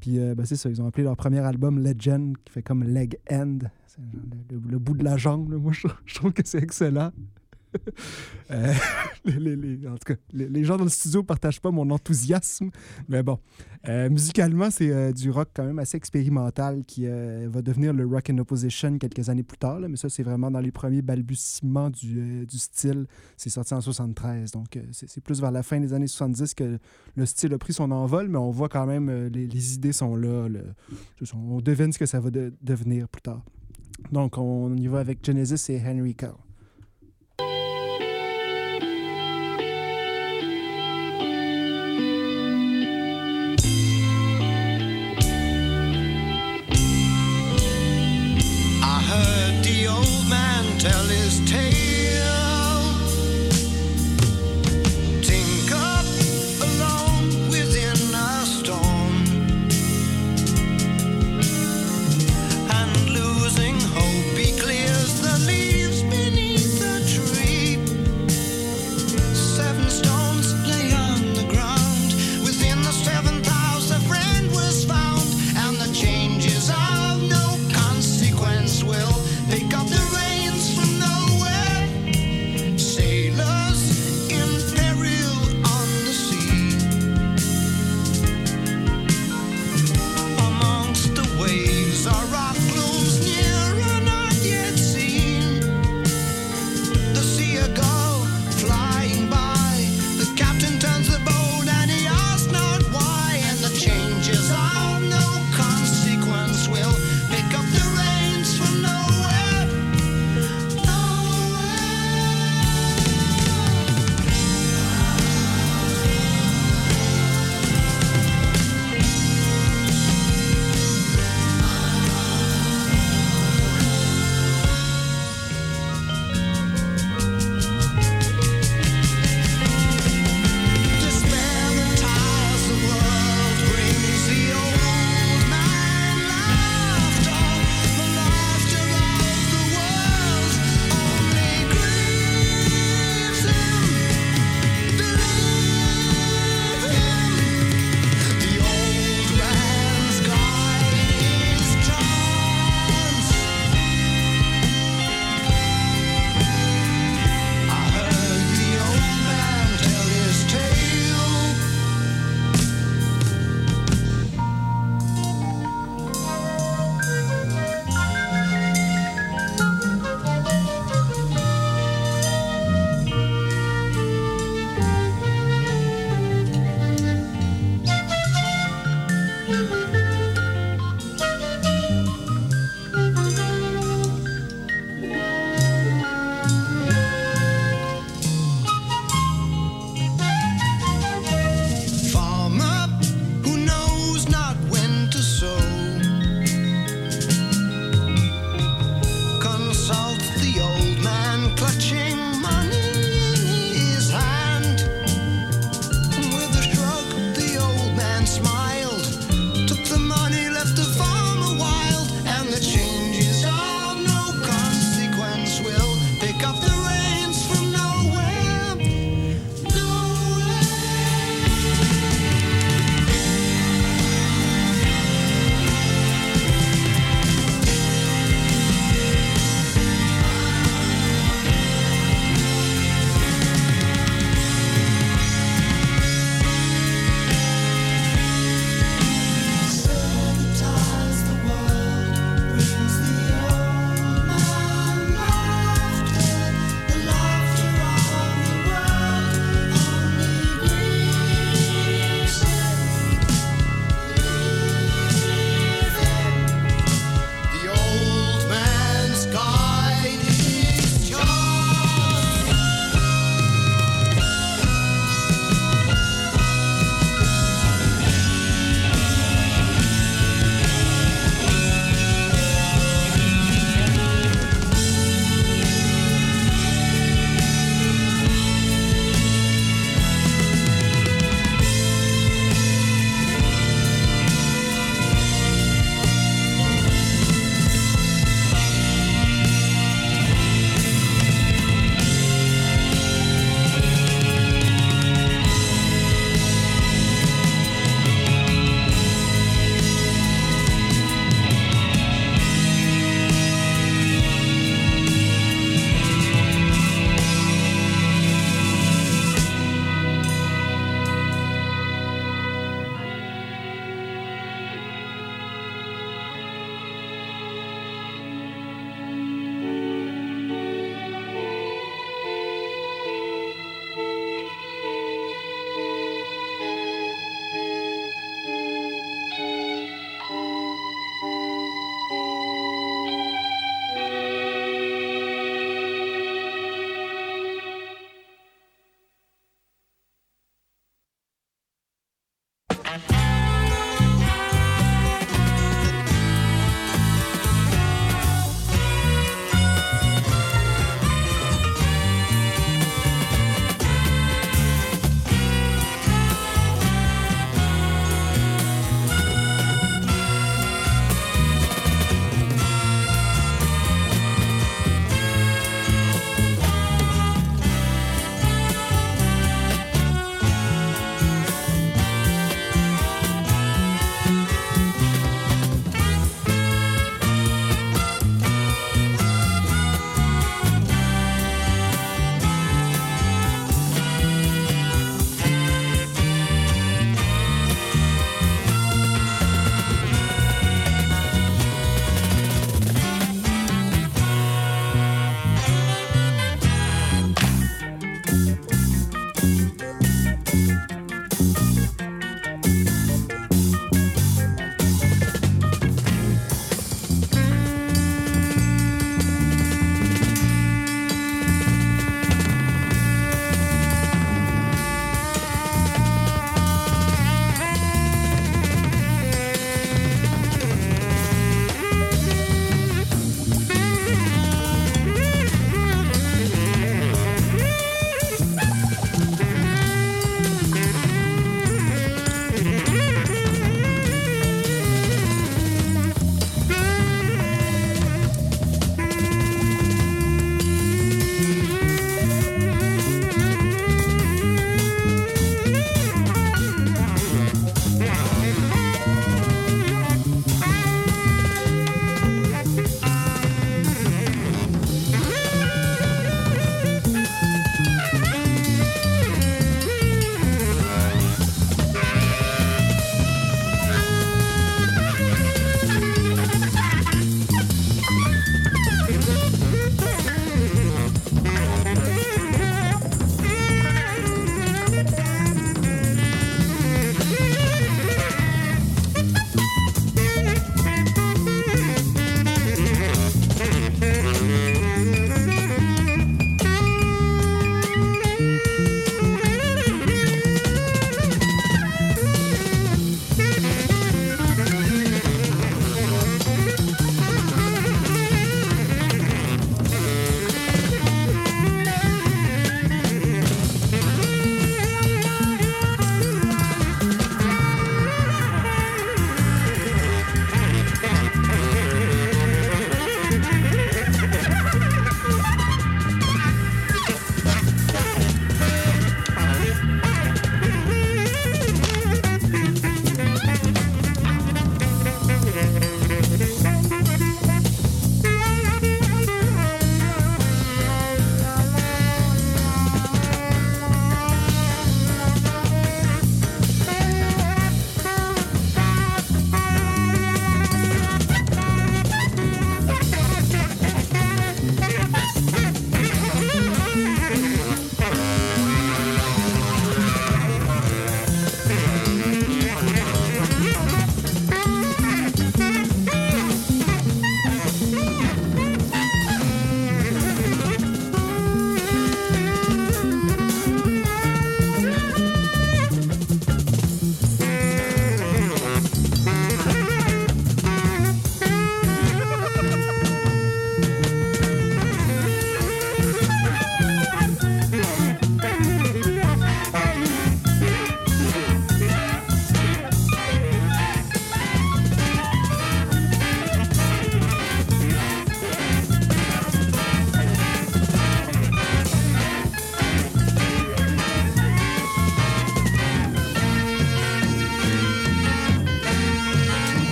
Puis 0.00 0.18
ben, 0.18 0.46
c'est 0.46 0.56
ça, 0.56 0.70
ils 0.70 0.80
ont 0.80 0.86
appelé 0.86 1.04
leur 1.04 1.14
premier 1.16 1.40
album 1.40 1.78
Legend, 1.82 2.34
qui 2.44 2.52
fait 2.52 2.62
comme 2.62 2.84
Leg 2.84 3.18
End. 3.30 3.58
Le, 3.98 4.56
le- 4.56 4.70
le 4.70 4.78
bout 4.78 4.94
de 4.94 5.04
la 5.04 5.18
jambe. 5.18 5.50
là. 5.52 5.58
Moi, 5.58 5.72
je, 5.72 5.88
je 6.06 6.14
trouve 6.14 6.32
que 6.32 6.40
c'est 6.44 6.62
excellent. 6.62 7.10
Euh, 8.50 8.72
les, 9.24 9.86
en 9.86 9.92
tout 9.92 10.12
cas, 10.12 10.14
les, 10.32 10.64
gens 10.64 10.76
dans 10.76 10.82
le 10.82 10.90
studio 10.90 11.20
ne 11.20 11.26
partagent 11.26 11.60
pas 11.60 11.70
mon 11.70 11.88
enthousiasme. 11.90 12.70
Mais 13.08 13.22
bon, 13.22 13.38
Euh, 13.88 14.10
musicalement, 14.10 14.70
c'est 14.70 14.90
euh, 14.90 15.12
du 15.12 15.30
rock 15.30 15.50
quand 15.54 15.64
même 15.64 15.78
assez 15.78 15.96
expérimental 15.96 16.84
qui 16.84 17.06
va 17.06 17.62
devenir 17.62 17.92
le 17.92 18.04
rock 18.04 18.28
in 18.28 18.38
opposition 18.38 18.98
quelques 18.98 19.28
années 19.28 19.44
plus 19.44 19.56
tard. 19.56 19.78
mais 19.88 19.96
ça, 19.96 20.08
c'est 20.08 20.24
vraiment 20.24 20.50
dans 20.50 20.58
les 20.58 20.72
premiers 20.72 21.00
balbutiements 21.00 21.90
du, 21.90 22.44
style. 22.50 23.06
C'est 23.36 23.50
sorti 23.50 23.72
en 23.72 23.80
73. 23.80 24.50
Donc, 24.50 24.78
c'est 24.90 25.22
plus 25.22 25.40
vers 25.40 25.52
la 25.52 25.62
fin 25.62 25.78
des 25.78 25.92
années 25.92 26.08
70 26.08 26.54
que 26.54 26.78
le 27.14 27.26
style 27.26 27.54
a 27.54 27.58
pris 27.58 27.72
son 27.72 27.92
envol, 27.92 28.28
mais 28.28 28.38
on 28.38 28.50
voit 28.50 28.68
quand 28.68 28.86
même 28.86 29.28
les, 29.28 29.74
idées 29.74 29.92
sont 29.92 30.16
là. 30.16 30.48
on 31.34 31.60
devine 31.60 31.92
ce 31.92 31.98
que 32.00 32.06
ça 32.06 32.18
va 32.18 32.30
de- 32.32 32.52
devenir 32.62 33.08
plus 33.08 33.22
tard. 33.22 33.44
Donc, 34.10 34.38
on 34.38 34.76
y 34.76 34.88
va 34.88 34.98
avec 34.98 35.24
Genesis 35.24 35.72
et 35.72 35.80
Henry 35.80 36.16
Cow. 36.16 36.36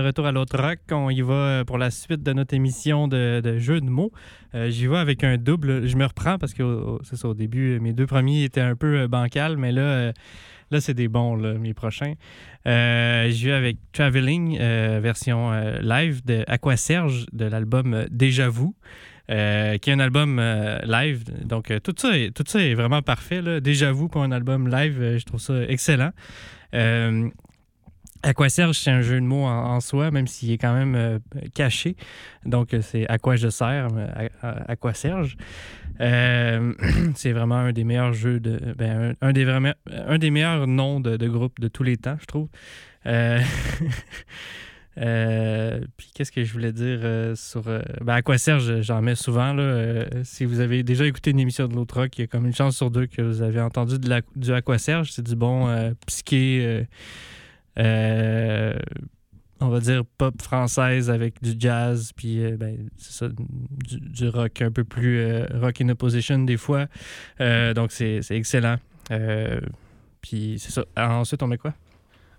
Retour 0.00 0.26
à 0.26 0.32
l'autre 0.32 0.60
rock. 0.60 0.78
On 0.90 1.10
y 1.10 1.20
va 1.20 1.34
euh, 1.34 1.64
pour 1.64 1.78
la 1.78 1.90
suite 1.90 2.22
de 2.22 2.32
notre 2.32 2.54
émission 2.54 3.08
de, 3.08 3.40
de 3.42 3.58
jeux 3.58 3.80
de 3.80 3.88
mots. 3.88 4.12
Euh, 4.54 4.70
J'y 4.70 4.86
vais 4.86 4.96
avec 4.96 5.24
un 5.24 5.36
double. 5.36 5.86
Je 5.86 5.96
me 5.96 6.04
reprends 6.04 6.38
parce 6.38 6.54
que 6.54 6.62
oh, 6.62 7.00
c'est 7.02 7.16
ça, 7.16 7.28
au 7.28 7.34
début, 7.34 7.78
mes 7.80 7.92
deux 7.92 8.06
premiers 8.06 8.44
étaient 8.44 8.60
un 8.60 8.76
peu 8.76 9.00
euh, 9.00 9.08
bancals, 9.08 9.56
mais 9.56 9.72
là, 9.72 9.82
euh, 9.82 10.12
là 10.70 10.80
c'est 10.80 10.94
des 10.94 11.08
bons, 11.08 11.36
là, 11.36 11.54
mes 11.54 11.74
prochains. 11.74 12.14
Euh, 12.66 13.28
J'y 13.30 13.46
vais 13.46 13.52
avec 13.52 13.76
Traveling, 13.92 14.58
euh, 14.60 15.00
version 15.02 15.52
euh, 15.52 15.78
live 15.80 16.24
de 16.24 16.44
Aqua 16.46 16.76
Serge 16.76 17.26
de 17.32 17.44
l'album 17.44 17.94
euh, 17.94 18.06
Déjà 18.10 18.50
euh, 19.30 19.76
qui 19.78 19.90
est 19.90 19.92
un 19.92 20.00
album 20.00 20.38
euh, 20.38 20.78
live. 20.86 21.24
Donc, 21.44 21.70
euh, 21.70 21.80
tout, 21.80 21.94
ça 21.96 22.16
est, 22.16 22.34
tout 22.34 22.44
ça 22.46 22.60
est 22.62 22.74
vraiment 22.74 23.02
parfait. 23.02 23.60
Déjà 23.60 23.92
vous 23.92 24.08
pour 24.08 24.22
un 24.22 24.32
album 24.32 24.68
live, 24.68 25.00
euh, 25.00 25.18
je 25.18 25.24
trouve 25.24 25.40
ça 25.40 25.62
excellent. 25.68 26.12
Euh, 28.24 28.28
à 28.28 28.34
quoi 28.34 28.48
Serge, 28.48 28.78
c'est 28.78 28.90
un 28.90 29.00
jeu 29.00 29.20
de 29.20 29.26
mots 29.26 29.44
en, 29.46 29.80
soi, 29.80 30.10
même 30.10 30.26
s'il 30.26 30.50
est 30.50 30.58
quand 30.58 30.74
même 30.74 30.94
euh, 30.94 31.18
caché. 31.54 31.96
Donc, 32.44 32.74
euh, 32.74 32.80
c'est 32.82 33.06
à 33.08 33.18
quoi 33.18 33.36
je 33.36 33.48
sers, 33.48 33.88
à, 34.42 34.76
quoi 34.76 34.94
Serge. 34.94 35.36
C'est 35.98 37.32
vraiment 37.32 37.56
un 37.56 37.72
des 37.72 37.84
meilleurs 37.84 38.12
jeux 38.12 38.40
de. 38.40 38.74
Ben, 38.76 39.14
un, 39.20 39.32
des 39.32 39.44
un 39.46 40.18
des 40.18 40.30
meilleurs 40.30 40.66
noms 40.66 41.00
de, 41.00 41.16
de 41.16 41.28
groupe 41.28 41.60
de 41.60 41.68
tous 41.68 41.82
les 41.82 41.96
temps, 41.96 42.16
je 42.20 42.26
trouve. 42.26 42.48
Euh, 43.06 43.40
puis 45.96 46.10
qu'est-ce 46.14 46.32
que 46.32 46.42
je 46.42 46.52
voulais 46.52 46.72
dire 46.72 47.00
sur. 47.36 47.62
ben, 47.62 48.14
à 48.14 48.22
quoi 48.22 48.38
Serge, 48.38 48.80
j'en 48.82 49.00
mets 49.02 49.14
souvent. 49.14 49.52
Là, 49.52 50.04
si 50.24 50.44
vous 50.44 50.60
avez 50.60 50.82
déjà 50.82 51.06
écouté 51.06 51.30
une 51.30 51.40
émission 51.40 51.68
de 51.68 51.74
l'autre 51.74 52.00
rock, 52.00 52.16
il 52.18 52.22
y 52.22 52.24
a 52.24 52.26
comme 52.26 52.46
une 52.46 52.54
chance 52.54 52.76
sur 52.76 52.90
deux 52.90 53.06
que 53.06 53.22
vous 53.22 53.42
avez 53.42 53.60
entendu 53.60 53.98
de 53.98 54.08
la, 54.08 54.20
du 54.36 54.52
Aqua 54.52 54.78
Serge. 54.78 55.12
C'est 55.12 55.26
du 55.26 55.36
bon 55.36 55.94
psyché. 56.06 56.86
Euh, 57.78 58.78
on 59.60 59.68
va 59.68 59.80
dire 59.80 60.04
pop 60.18 60.40
française 60.40 61.10
avec 61.10 61.42
du 61.42 61.54
jazz, 61.58 62.12
puis 62.14 62.44
euh, 62.44 62.56
ben, 62.56 62.88
ça, 62.96 63.28
du, 63.28 64.28
rock 64.28 64.62
un 64.62 64.70
peu 64.70 64.84
plus 64.84 65.18
euh, 65.18 65.46
rock 65.60 65.80
in 65.80 65.88
opposition 65.88 66.38
des 66.38 66.56
fois. 66.56 66.86
Euh, 67.40 67.74
donc 67.74 67.92
c'est 67.92 68.20
excellent. 68.30 68.76
Puis 70.20 70.56
c'est 70.58 70.72
ça. 70.72 70.84
Alors, 70.96 71.12
ensuite, 71.12 71.42
on 71.42 71.46
met 71.46 71.58
quoi? 71.58 71.74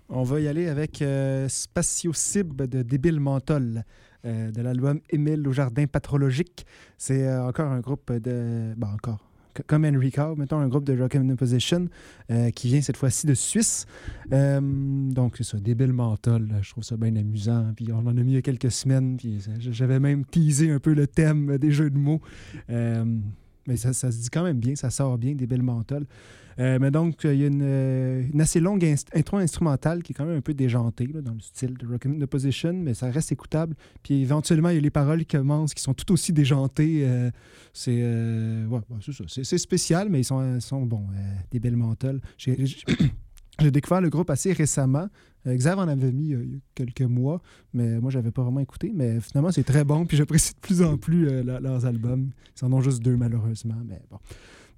On 0.08 0.22
va 0.22 0.40
y 0.40 0.48
aller 0.48 0.68
avec 0.68 1.02
Spatio 1.48 2.12
Cib 2.12 2.62
de 2.62 2.82
Débile 2.82 3.20
Mentol, 3.20 3.84
de 4.24 4.62
l'album 4.62 5.00
Émile 5.10 5.46
au 5.48 5.52
jardin 5.52 5.86
patrologique. 5.86 6.66
C'est 6.98 7.32
encore 7.38 7.70
un 7.72 7.80
groupe 7.80 8.12
de. 8.12 8.74
Bon, 8.76 8.88
encore. 8.88 9.29
Comme 9.66 9.84
Enrico, 9.84 10.36
mettons 10.36 10.58
un 10.58 10.68
groupe 10.68 10.84
de 10.84 10.98
Rock 10.98 11.16
and 11.16 11.28
Opposition 11.30 11.88
euh, 12.30 12.50
qui 12.50 12.68
vient 12.68 12.80
cette 12.80 12.96
fois-ci 12.96 13.26
de 13.26 13.34
Suisse. 13.34 13.86
Euh, 14.32 14.60
donc, 14.60 15.34
c'est 15.36 15.44
ça, 15.44 15.58
Débile 15.58 15.92
Mentol. 15.92 16.48
là, 16.48 16.56
Je 16.62 16.70
trouve 16.70 16.84
ça 16.84 16.96
bien 16.96 17.14
amusant. 17.16 17.72
Puis 17.74 17.92
on 17.92 17.98
en 17.98 18.06
a 18.06 18.12
mis 18.12 18.32
il 18.32 18.34
y 18.34 18.38
a 18.38 18.42
quelques 18.42 18.70
semaines. 18.70 19.16
Puis 19.16 19.40
j'avais 19.58 20.00
même 20.00 20.24
teasé 20.24 20.70
un 20.70 20.78
peu 20.78 20.94
le 20.94 21.06
thème 21.06 21.58
des 21.58 21.70
jeux 21.72 21.90
de 21.90 21.98
mots. 21.98 22.20
Euh, 22.70 23.04
mais 23.70 23.76
ça, 23.76 23.92
se 23.92 24.06
dit 24.08 24.30
quand 24.30 24.42
même 24.42 24.58
bien, 24.58 24.74
ça 24.74 24.90
sort 24.90 25.16
bien, 25.16 25.32
Débile 25.34 25.62
Mentol. 25.62 26.04
Euh, 26.58 26.78
mais 26.80 26.90
donc, 26.90 27.24
euh, 27.24 27.32
il 27.32 27.40
y 27.40 27.44
a 27.44 27.46
une, 27.46 27.62
euh, 27.62 28.22
assez 28.40 28.58
longue 28.58 28.84
intro 29.14 29.36
instrumentale 29.36 30.02
qui 30.02 30.12
est 30.12 30.14
quand 30.14 30.26
même 30.26 30.38
un 30.38 30.40
peu 30.40 30.52
déjantée 30.54 31.06
dans 31.06 31.32
le 31.32 31.40
style 31.40 31.78
de 31.78 31.86
Rock 31.86 32.06
and 32.06 32.20
Opposition, 32.20 32.72
mais 32.72 32.94
ça 32.94 33.10
reste 33.10 33.30
écoutable. 33.30 33.76
Puis 34.02 34.22
éventuellement, 34.22 34.68
il 34.70 34.74
y 34.74 34.78
a 34.78 34.80
les 34.80 34.90
paroles 34.90 35.20
qui 35.20 35.36
commencent 35.36 35.72
qui 35.72 35.82
sont 35.82 35.94
tout 35.94 36.12
aussi 36.12 36.32
déjantées. 36.32 37.06
c'est 39.44 39.58
spécial, 39.58 40.08
mais 40.10 40.20
ils 40.20 40.24
sont, 40.24 40.58
sont 40.60 40.84
euh, 41.14 41.34
des 41.52 41.60
belles 41.60 41.76
j'ai- 42.36 42.56
j'ai 43.60 43.70
découvert 43.70 44.00
le 44.00 44.10
groupe 44.10 44.30
assez 44.30 44.52
récemment. 44.52 45.08
Euh, 45.46 45.54
Xav 45.56 45.78
en 45.78 45.88
avait 45.88 46.12
mis 46.12 46.34
euh, 46.34 46.42
il 46.44 46.52
y 46.52 46.56
a 46.56 46.60
quelques 46.74 47.02
mois, 47.02 47.40
mais 47.72 47.98
moi, 48.00 48.10
j'avais 48.10 48.30
pas 48.30 48.42
vraiment 48.42 48.60
écouté. 48.60 48.92
Mais 48.94 49.20
finalement, 49.20 49.50
c'est 49.52 49.64
très 49.64 49.84
bon. 49.84 50.04
Puis 50.06 50.16
j'apprécie 50.16 50.52
de 50.54 50.58
plus 50.60 50.82
en 50.82 50.96
plus 50.98 51.28
euh, 51.28 51.42
leur- 51.42 51.60
leurs 51.60 51.86
albums. 51.86 52.30
Ils 52.60 52.64
en 52.64 52.72
ont 52.72 52.80
juste 52.80 53.02
deux, 53.02 53.16
malheureusement. 53.16 53.76
Mais 53.86 54.02
bon. 54.10 54.18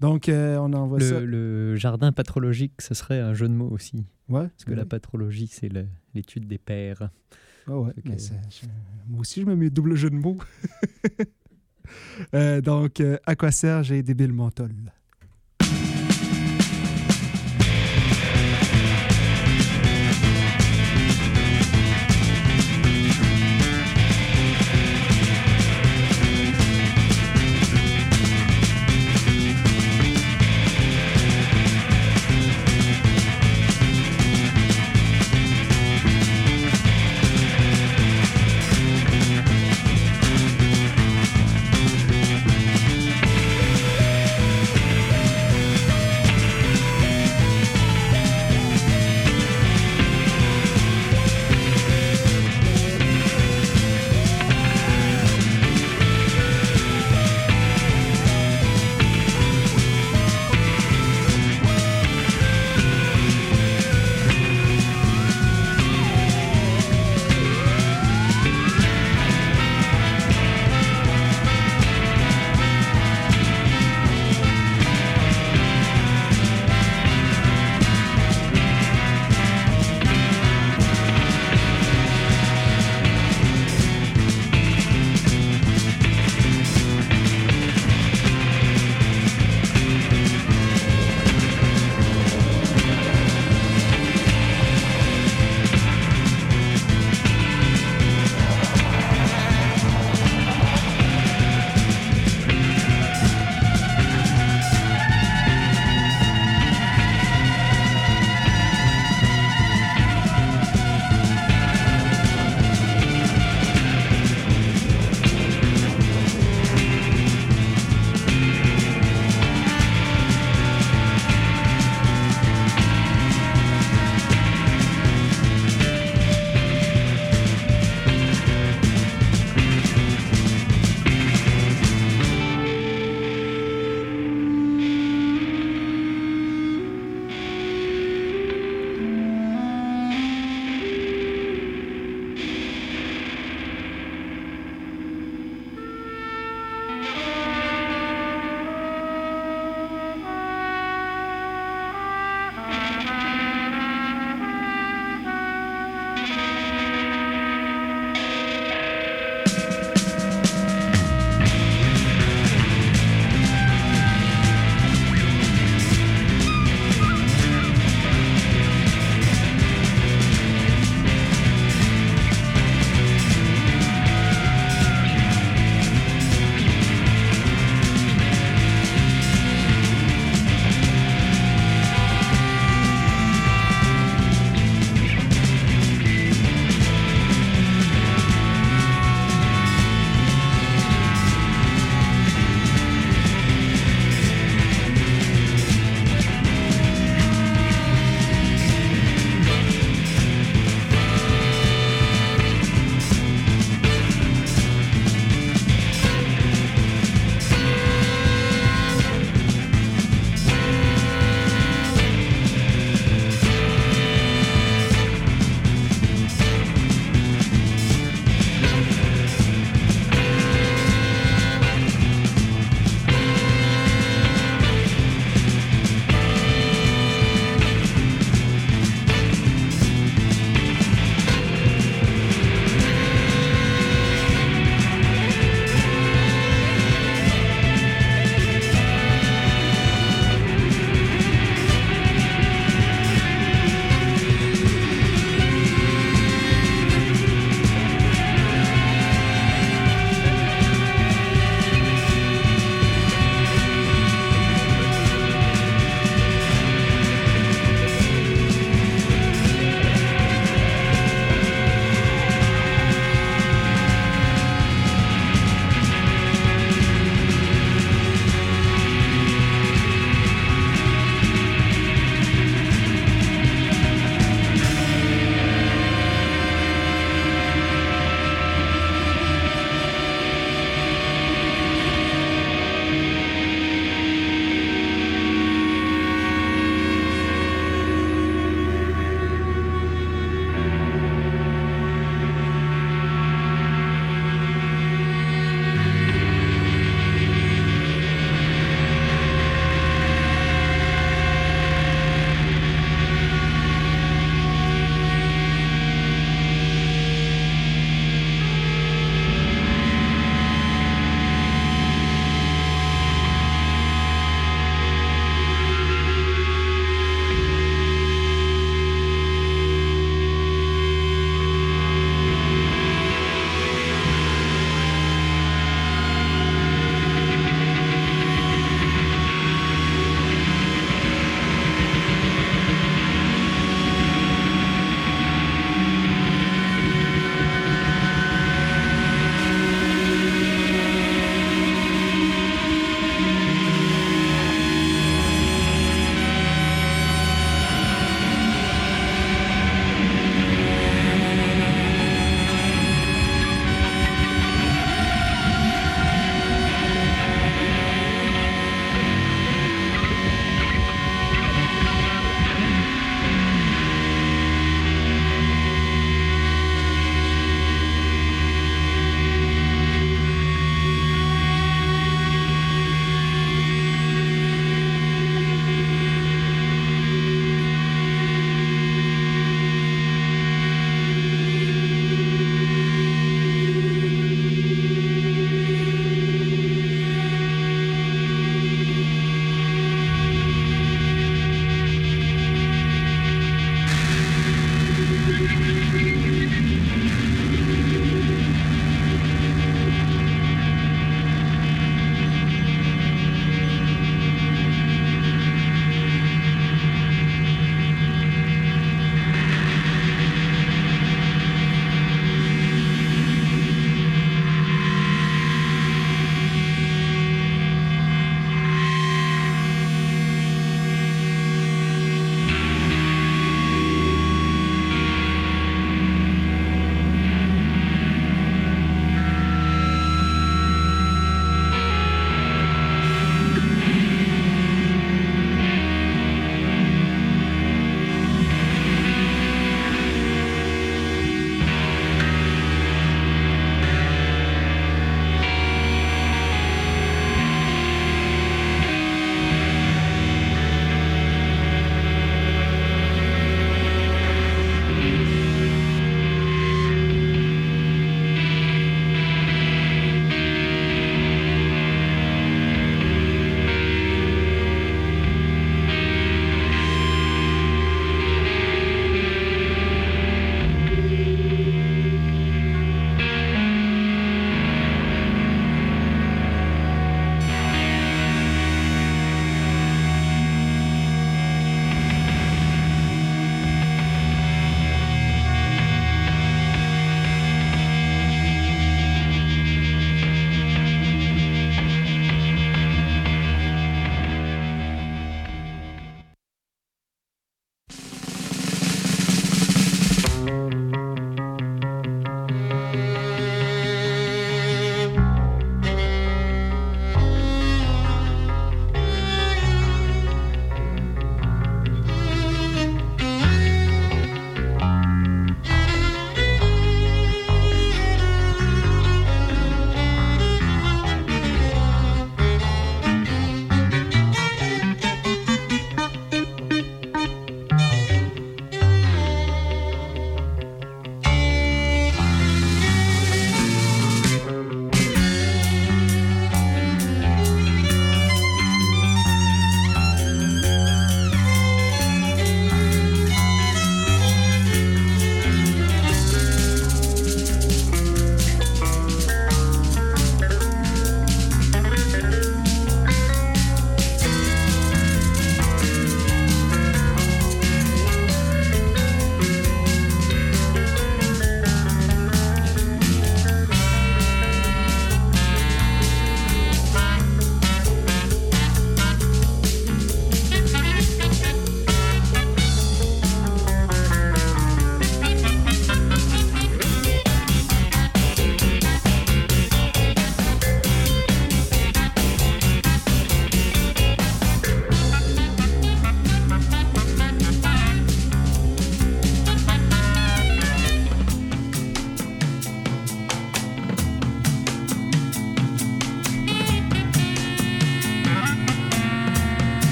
Donc, 0.00 0.28
on 0.28 0.72
envoie 0.72 0.98
ça. 1.00 1.20
Le, 1.20 1.26
le 1.26 1.76
jardin 1.76 2.10
patrologique, 2.12 2.80
ce 2.82 2.92
serait 2.94 3.20
un 3.20 3.34
jeu 3.34 3.48
de 3.48 3.54
mots 3.54 3.70
aussi. 3.70 4.04
Ouais, 4.28 4.48
Parce 4.48 4.64
que 4.64 4.72
la 4.72 4.84
patrologie, 4.84 5.46
c'est 5.48 5.68
le- 5.68 5.86
l'étude 6.14 6.46
des 6.48 6.58
pères. 6.58 7.10
Ah 7.68 7.78
ouais, 7.78 7.92
Fait 7.94 8.02
mais 8.08 8.16
que- 8.16 8.20
ça- 8.22 8.34
je- 8.50 8.66
moi 9.08 9.20
aussi, 9.20 9.40
je 9.42 9.46
me 9.46 9.54
mets 9.54 9.70
double 9.70 9.94
jeu 9.94 10.10
de 10.10 10.16
mots. 10.16 10.38
Donc, 12.64 13.00
euh, 13.00 13.16
Aqua 13.26 13.50
Serge 13.50 13.92
et 13.92 14.02
Débile 14.02 14.32
Mentol. 14.32 14.72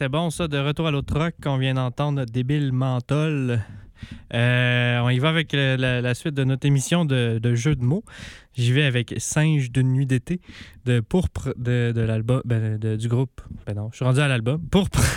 C'était 0.00 0.08
bon 0.08 0.30
ça, 0.30 0.48
de 0.48 0.56
retour 0.56 0.86
à 0.86 0.90
l'autre 0.90 1.14
rock 1.14 1.34
qu'on 1.42 1.58
vient 1.58 1.74
d'entendre, 1.74 2.20
notre 2.20 2.32
débile 2.32 2.72
menthol. 2.72 3.60
Euh, 4.32 4.98
on 5.00 5.10
y 5.10 5.18
va 5.18 5.28
avec 5.28 5.52
la, 5.52 6.14
suite 6.14 6.32
de 6.32 6.42
notre 6.42 6.66
émission 6.66 7.04
de, 7.04 7.38
de 7.38 7.54
jeux 7.54 7.76
de 7.76 7.84
mots. 7.84 8.02
J'y 8.54 8.72
vais 8.72 8.84
avec 8.84 9.12
Singe 9.18 9.70
de 9.70 9.82
nuit 9.82 10.06
d'été 10.06 10.40
de 10.86 11.00
Pourpre 11.00 11.52
de, 11.58 11.92
l'album 11.94 12.40
ben, 12.46 12.78
du 12.78 13.08
groupe. 13.08 13.42
Ben 13.66 13.74
non, 13.74 13.90
je 13.92 13.96
suis 13.96 14.04
rendu 14.06 14.20
à 14.20 14.28
l'album. 14.28 14.66
Pourpre. 14.70 15.02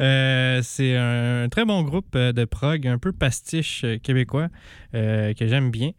Euh, 0.00 0.60
c'est 0.62 0.96
un, 0.96 1.48
très 1.48 1.64
bon 1.64 1.82
groupe 1.82 2.14
euh, 2.14 2.32
de 2.32 2.44
prog, 2.44 2.86
un 2.86 2.98
peu 2.98 3.10
pastiche 3.10 3.84
québécois 4.04 4.46
que 4.92 5.34
j'aime 5.40 5.72
bien. 5.72 5.90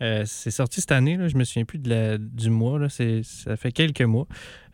C'est 0.00 0.52
sorti 0.52 0.80
cette 0.80 0.92
année, 0.92 1.16
là, 1.16 1.26
je 1.26 1.36
me 1.36 1.42
souviens 1.42 1.64
plus 1.64 1.80
de 1.80 1.90
la- 1.90 2.16
du 2.16 2.48
mois, 2.48 2.88
c'est- 2.88 3.24
ça 3.24 3.56
fait 3.56 3.72
quelques 3.72 4.02
mois. 4.02 4.28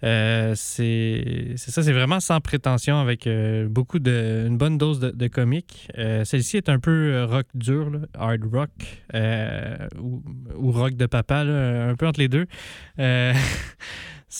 Euh, 0.05 0.53
c'est 0.55 1.55
ça, 1.57 1.83
c'est 1.83 1.93
vraiment 1.93 2.21
sans 2.21 2.41
prétention 2.41 2.99
avec 2.99 3.27
euh, 3.27 3.67
beaucoup 3.69 3.99
de 3.99 4.45
une 4.47 4.59
bonne 4.59 4.79
dose 4.79 5.01
de, 5.01 5.29
comique. 5.29 5.89
Euh, 5.99 6.25
Celle-ci 6.25 6.57
est 6.57 6.69
un 6.69 6.79
peu 6.79 7.25
rock 7.25 7.47
dur, 7.55 7.91
hard 8.15 8.45
rock 8.53 8.71
ou, 9.99 10.71
rock 10.73 10.95
de 10.95 11.07
papa, 11.07 11.41
un 11.41 11.95
peu 11.97 12.07
entre 12.07 12.21
les 12.21 12.29
deux. 12.29 12.47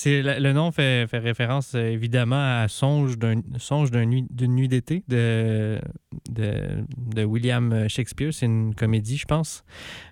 Le, 0.05 0.53
nom 0.53 0.73
fait, 0.73 1.07
fait 1.07 1.19
référence 1.19 1.75
évidemment 1.75 2.61
à 2.61 2.69
Songe 2.69 3.17
d'une 3.19 4.55
nuit 4.55 4.69
d'été 4.69 5.03
de, 5.09 5.81
William 7.25 7.89
Shakespeare. 7.89 8.35
C'est 8.35 8.47
une 8.47 8.75
comédie, 8.75 9.17
je 9.17 9.25
pense. 9.25 9.65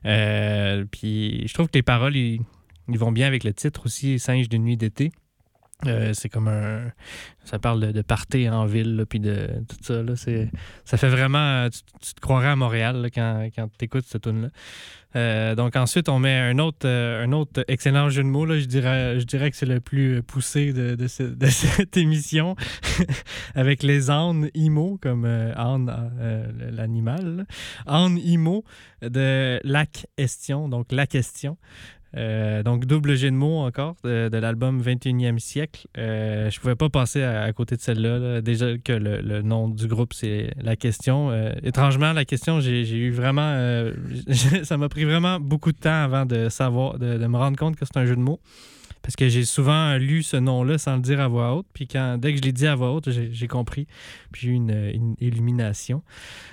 Puis 0.03 1.47
je 1.47 1.53
trouve 1.53 1.67
que 1.67 1.75
les 1.75 1.83
paroles 1.83 2.15
vont 2.89 3.13
bien 3.13 3.27
avec 3.27 3.45
le 3.45 3.53
titre 3.53 3.85
aussi, 3.85 4.19
Singe 4.19 4.49
d'une 4.49 4.65
nuit 4.65 4.79
d'été. 4.79 5.13
Euh, 5.87 6.13
c'est 6.15 6.29
comme 6.29 6.49
un. 6.49 6.91
Ça 7.45 7.59
parle 7.59 7.81
de, 7.81 7.93
de 7.93 8.03
party 8.03 8.49
en 8.49 8.65
ville, 8.67 9.05
puis 9.09 9.21
de 9.21 9.49
tout 9.69 9.77
ça. 9.83 10.03
Là, 10.03 10.15
ça 10.17 10.97
fait 10.97 11.09
vraiment. 11.09 11.69
Tu, 11.71 12.15
te 12.15 12.21
croirais 12.21 12.49
à 12.49 12.57
Montréal 12.57 13.09
quand, 13.15 13.49
quand 13.55 13.69
tu 13.79 13.85
écoutes 13.85 14.07
cette 14.07 14.23
tune 14.23 14.43
là 14.43 14.49
Euh, 15.17 15.55
donc 15.55 15.77
ensuite, 15.77 16.09
on 16.09 16.19
met 16.19 16.37
un 16.37 16.59
autre, 16.59 16.87
euh, 16.89 17.25
un 17.25 17.31
autre 17.33 17.65
excellent 17.69 18.09
jeu 18.11 18.23
de 18.25 18.29
mots. 18.29 18.47
Là, 18.47 18.59
je, 18.59 18.65
dirais, 18.65 19.21
je 19.21 19.25
dirais 19.25 19.51
que 19.51 19.57
c'est 19.57 19.65
le 19.67 19.81
plus 19.81 20.23
poussé 20.25 20.73
de, 20.73 20.97
de, 20.97 21.07
ce- 21.07 21.23
de 21.23 21.47
cette 21.63 21.97
émission. 21.97 22.57
Avec 23.55 23.83
les 23.85 24.11
ânes 24.11 24.49
IMO, 24.55 24.99
comme 25.01 25.25
âne, 25.25 26.11
l'animal. 26.73 27.47
Âne 27.87 28.19
IMO 28.19 28.65
de 29.03 29.61
La 29.63 29.87
Question. 30.17 30.69
Donc 30.69 30.91
La 30.91 31.07
Question. 31.07 31.59
Euh, 32.17 32.63
donc, 32.63 32.87
double 32.87 33.17
jeu 33.17 33.31
de 33.31 33.37
mots 33.37 33.61
encore 33.61 33.97
de, 34.05 34.37
l'album 34.37 34.81
21e 34.81 35.39
siècle. 35.39 35.87
Euh, 35.99 36.51
je 36.51 36.61
pouvais 36.61 36.77
pas 36.77 36.89
passer 36.89 37.23
à, 37.23 37.53
côté 37.53 37.77
de 37.77 37.81
celle-là. 37.81 38.19
là. 38.19 38.41
Déjà 38.41 38.79
que 38.79 38.93
le, 38.93 39.43
nom 39.43 39.69
du 39.69 39.87
groupe, 39.87 40.13
c'est 40.15 40.53
La 40.61 40.77
Question. 40.77 41.31
Euh, 41.31 41.53
étrangement, 41.63 42.13
La 42.13 42.25
Question, 42.25 42.61
j'ai 42.61 42.83
eu 42.83 43.11
vraiment. 43.11 43.43
euh, 43.43 43.93
ça 44.63 44.77
m'a 44.77 44.89
pris 44.89 45.05
vraiment 45.05 45.41
beaucoup 45.41 45.73
de 45.73 45.79
temps 45.79 46.03
avant 46.03 46.27
de 46.27 46.49
savoir, 46.49 46.99
de, 46.99 47.27
me 47.27 47.37
rendre 47.37 47.59
compte 47.59 47.77
que 47.77 47.85
c'est 47.85 47.97
un 47.97 48.07
jeu 48.07 48.17
de 48.17 48.21
mots. 48.21 48.41
Parce 49.03 49.17
que 49.17 49.29
j'ai 49.29 49.45
souvent 49.45 49.97
lu 49.99 50.23
ce 50.23 50.39
nom-là 50.39 50.79
sans 50.79 50.97
le 50.97 51.03
dire 51.03 51.21
à 51.21 51.29
voix 51.29 51.55
haute. 51.55 51.67
Puis 51.75 51.87
dès 51.87 52.33
que 52.33 52.39
je 52.39 52.43
l'ai 52.43 52.53
dit 52.53 52.67
à 52.67 52.75
voix 52.75 52.93
haute, 52.93 53.11
j'ai 53.11 53.49
compris. 53.49 53.87
Puis 54.33 54.43
j'ai 54.43 54.51
eu 54.51 54.55
une, 54.55 55.15
illumination. 55.21 56.03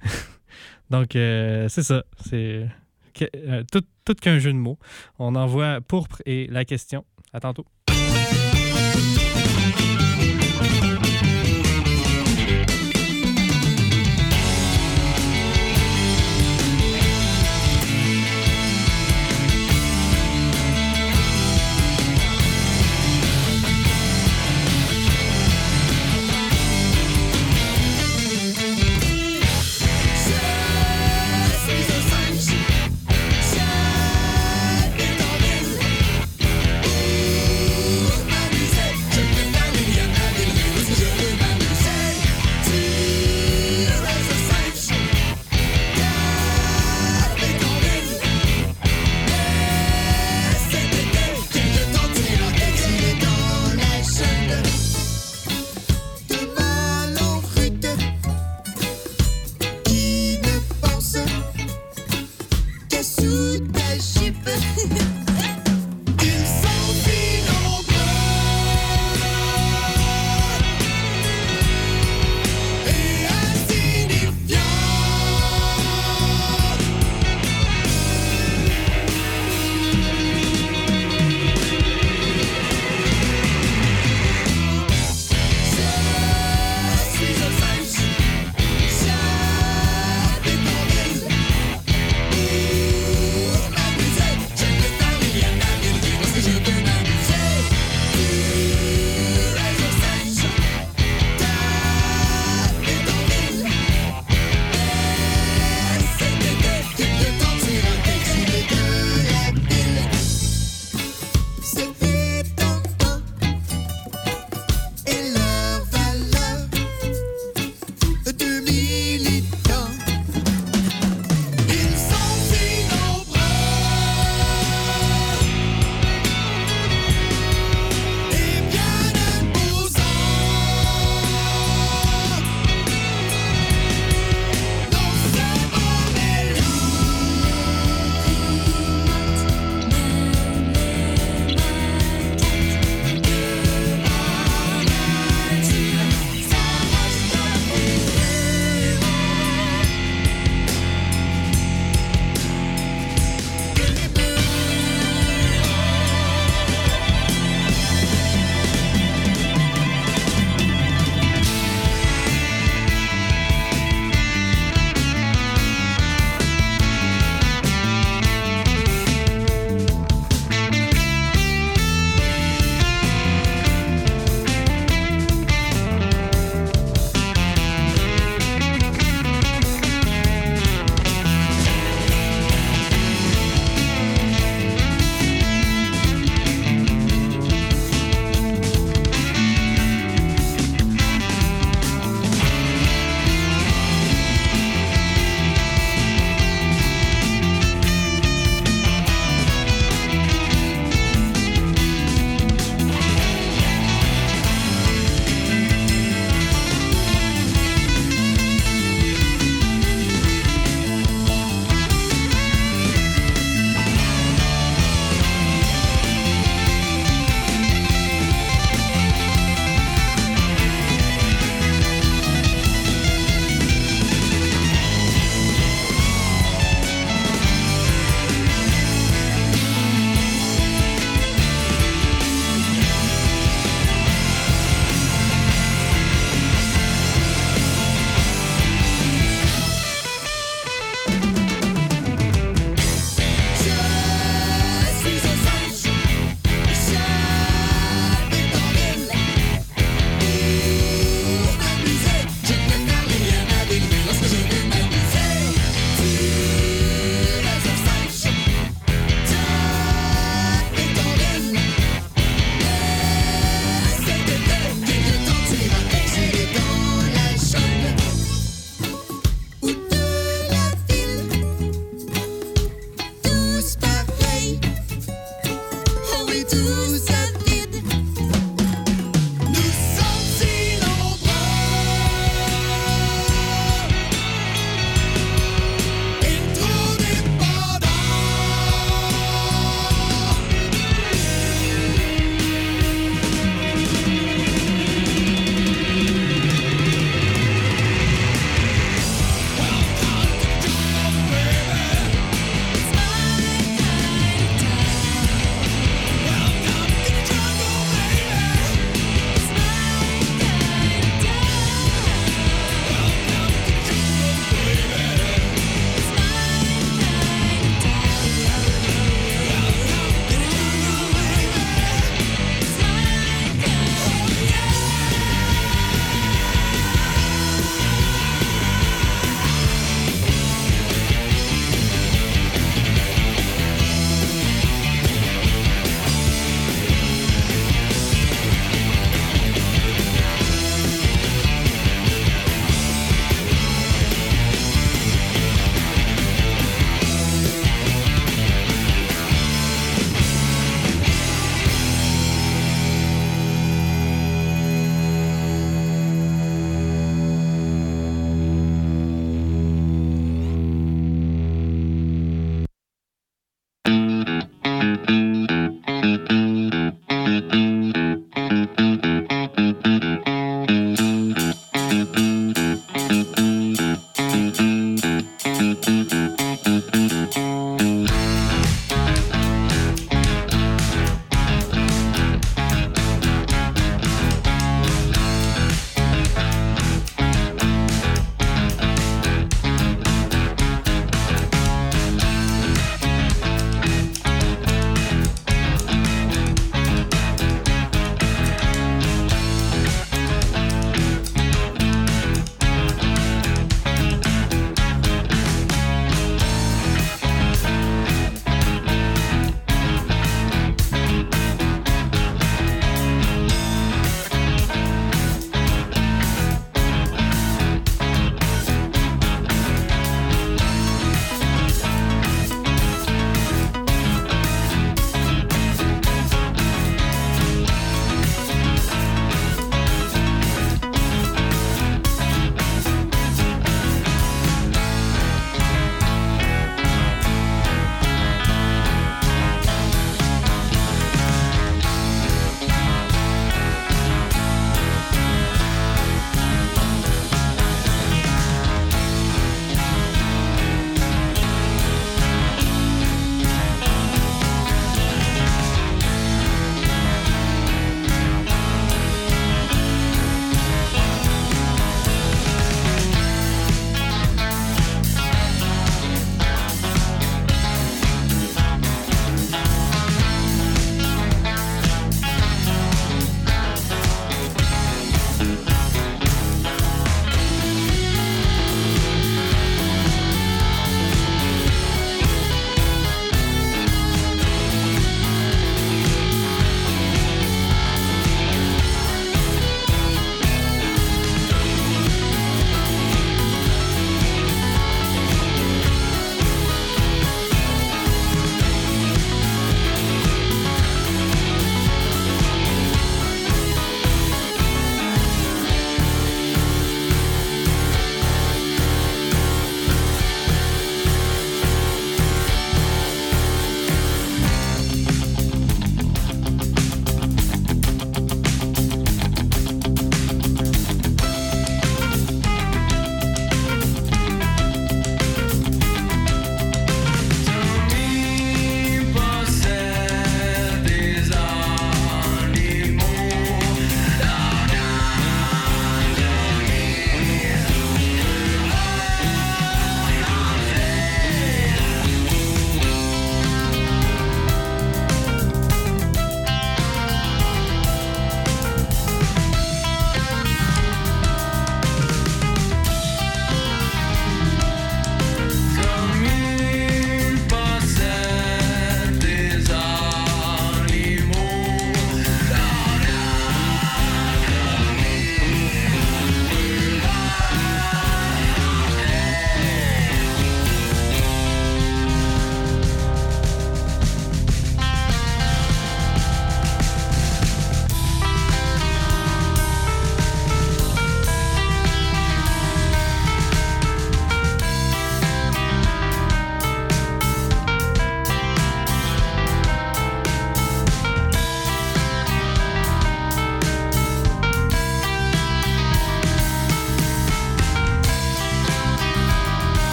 Donc, 0.90 1.10
c'est 1.12 1.68
ça. 1.68 2.02
C'est 2.24 2.66
tout, 3.70 3.84
tout 4.04 4.14
qu'un 4.14 4.38
jeu 4.38 4.52
de 4.52 4.58
mots. 4.58 4.78
On 5.18 5.34
envoie 5.34 5.80
pourpre 5.80 6.22
et 6.26 6.46
la 6.48 6.64
question. 6.64 7.04
À 7.32 7.40
tantôt. 7.40 7.64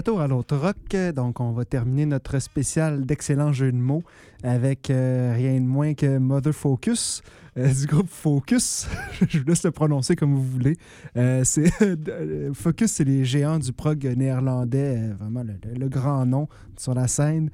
Retour 0.00 0.22
à 0.22 0.28
l'autre 0.28 0.56
rock. 0.56 0.96
Donc, 1.14 1.40
on 1.40 1.52
va 1.52 1.66
terminer 1.66 2.06
notre 2.06 2.38
spécial 2.38 3.04
d'excellents 3.04 3.52
jeux 3.52 3.70
de 3.70 3.76
mots 3.76 4.02
avec 4.42 4.88
euh, 4.88 5.34
rien 5.36 5.60
de 5.60 5.66
moins 5.66 5.92
que 5.92 6.16
Mother 6.16 6.54
Focus 6.54 7.22
euh, 7.58 7.68
du 7.68 7.84
groupe 7.84 8.08
Focus. 8.08 8.88
Je 9.28 9.40
vous 9.40 9.44
laisse 9.44 9.62
le 9.62 9.72
prononcer 9.72 10.16
comme 10.16 10.34
vous 10.34 10.42
voulez. 10.42 10.78
Euh, 11.18 11.44
c'est, 11.44 11.70
Focus, 12.54 12.92
c'est 12.92 13.04
les 13.04 13.26
géants 13.26 13.58
du 13.58 13.74
prog 13.74 14.02
néerlandais, 14.16 15.10
vraiment 15.18 15.44
le 15.44 15.88
grand 15.90 16.24
nom 16.24 16.48
sur 16.78 16.94
la 16.94 17.06
scène. 17.06 17.50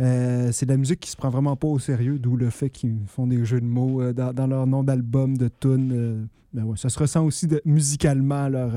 Euh, 0.00 0.50
c'est 0.52 0.66
de 0.66 0.72
la 0.72 0.76
musique 0.76 1.00
qui 1.00 1.10
se 1.10 1.16
prend 1.16 1.30
vraiment 1.30 1.56
pas 1.56 1.68
au 1.68 1.78
sérieux, 1.78 2.18
d'où 2.18 2.36
le 2.36 2.50
fait 2.50 2.70
qu'ils 2.70 2.98
font 3.06 3.26
des 3.26 3.44
jeux 3.44 3.60
de 3.60 3.66
mots 3.66 4.02
euh, 4.02 4.12
dans, 4.12 4.32
dans 4.32 4.46
leur 4.46 4.66
nom 4.66 4.82
d'album, 4.82 5.36
de 5.36 5.48
tunes. 5.48 5.92
euh, 5.92 6.24
ben 6.52 6.64
ouais, 6.64 6.76
ça 6.76 6.88
se 6.88 6.98
ressent 6.98 7.24
aussi 7.24 7.48
musicalement 7.64 8.48
leur, 8.48 8.72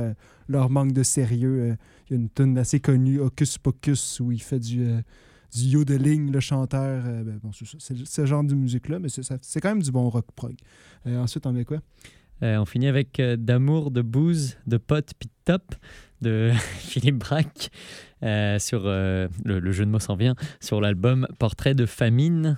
leur 0.47 0.69
manque 0.71 0.93
de 0.93 1.03
sérieux. 1.03 1.77
Il 2.09 2.13
y 2.13 2.17
a 2.17 2.19
une 2.19 2.29
tune 2.29 2.57
assez 2.57 2.79
connue, 2.79 3.19
Hocus 3.19 3.59
Pocus, 3.59 4.19
où 4.19 4.31
il 4.31 4.41
fait 4.41 4.59
du, 4.59 4.83
du 5.53 5.61
yodeling, 5.61 6.31
le 6.31 6.39
chanteur. 6.39 7.03
Ben, 7.03 7.39
bon, 7.43 7.51
c'est 7.51 7.95
ce 8.03 8.25
genre 8.25 8.43
de 8.43 8.55
musique-là, 8.55 8.97
mais 8.97 9.09
c'est 9.09 9.61
quand 9.61 9.69
même 9.69 9.83
du 9.83 9.91
bon 9.91 10.09
rock 10.09 10.25
prog. 10.35 10.55
Ensuite, 11.05 11.45
on 11.45 11.53
met 11.53 11.65
quoi? 11.65 11.77
On 12.41 12.65
finit 12.65 12.87
avec 12.87 13.21
D'amour, 13.21 13.91
de 13.91 14.01
bouse, 14.01 14.57
de 14.65 14.77
potes, 14.77 15.11
puis 15.19 15.27
de 15.27 15.33
top 15.45 15.75
de 16.21 16.51
Philippe 16.79 17.17
Braque 17.17 17.69
euh, 18.23 18.57
sur 18.59 18.83
euh, 18.85 19.27
le, 19.45 19.71
jeu 19.71 19.85
de 19.85 19.91
mots 19.91 19.99
s'en 19.99 20.15
vient 20.15 20.35
sur 20.59 20.81
l'album 20.81 21.27
Portrait 21.37 21.75
de 21.75 21.85
famine 21.85 22.57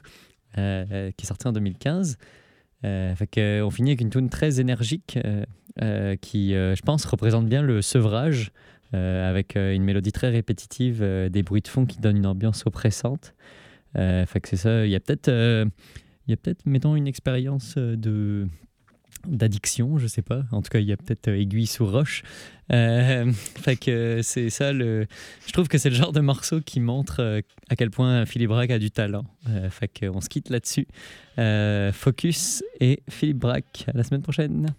euh, 0.58 1.12
qui 1.18 1.26
est 1.26 1.28
sorti 1.28 1.48
en 1.48 1.52
2015. 1.52 2.18
Euh, 2.86 3.14
fait 3.16 3.62
on 3.62 3.70
finit 3.70 3.92
avec 3.92 4.02
une 4.02 4.10
tune 4.10 4.30
très 4.30 4.60
énergique 4.60 5.20
qui, 6.22 6.54
je 6.54 6.82
pense, 6.82 7.06
représente 7.06 7.48
bien 7.48 7.62
le 7.62 7.82
sevrage 7.82 8.52
avec 8.92 9.56
une 9.56 9.84
mélodie 9.84 10.12
très 10.12 10.30
répétitive, 10.30 11.02
des 11.30 11.44
bruits 11.44 11.62
de 11.62 11.68
fond 11.68 11.86
qui 11.86 12.00
donnent 12.00 12.18
une 12.18 12.26
ambiance 12.26 12.66
oppressante. 12.66 13.34
Fait 13.96 14.40
que 14.42 14.50
c'est 14.50 14.58
ça. 14.58 14.86
Il 14.86 14.92
y 14.92 14.96
a 14.96 15.00
peut-être, 15.00 15.30
il 15.30 16.32
y 16.32 16.34
a 16.34 16.38
peut-être, 16.38 16.66
mettons, 16.66 16.96
une 16.96 17.08
expérience 17.08 17.78
de 17.78 18.48
d'addiction, 19.28 19.98
je 19.98 20.08
sais 20.08 20.22
pas. 20.22 20.44
En 20.52 20.62
tout 20.62 20.70
cas, 20.70 20.80
il 20.80 20.88
y 20.88 20.92
a 20.92 20.98
peut-être 20.98 21.28
euh, 21.28 21.40
aiguille 21.40 21.68
sous 21.68 21.86
roche. 21.86 22.24
Euh, 22.72 23.32
fait 23.58 23.76
que 23.76 24.22
c'est 24.22 24.50
ça 24.50 24.74
le. 24.74 25.08
Je 25.46 25.52
trouve 25.52 25.68
que 25.68 25.78
c'est 25.78 25.90
le 25.90 25.96
genre 25.96 26.12
de 26.12 26.20
morceau 26.20 26.62
qui 26.62 26.80
montre 26.80 27.20
euh, 27.20 27.42
à 27.70 27.76
quel 27.76 27.90
point 27.90 28.26
Philippe 28.26 28.50
Braque 28.50 28.72
a 28.72 28.80
du 28.80 28.92
talent. 28.92 29.26
Euh, 29.50 29.70
fait 29.70 29.88
qu'on 29.88 30.22
se 30.22 30.30
quitte 30.30 30.50
là-dessus. 30.50 30.88
Euh, 31.38 31.92
Focus 31.92 32.64
et 32.80 33.02
Philippe 33.10 33.40
Braque. 33.40 33.86
À 33.88 33.98
la 33.98 34.04
semaine 34.04 34.22
prochaine. 34.22 34.74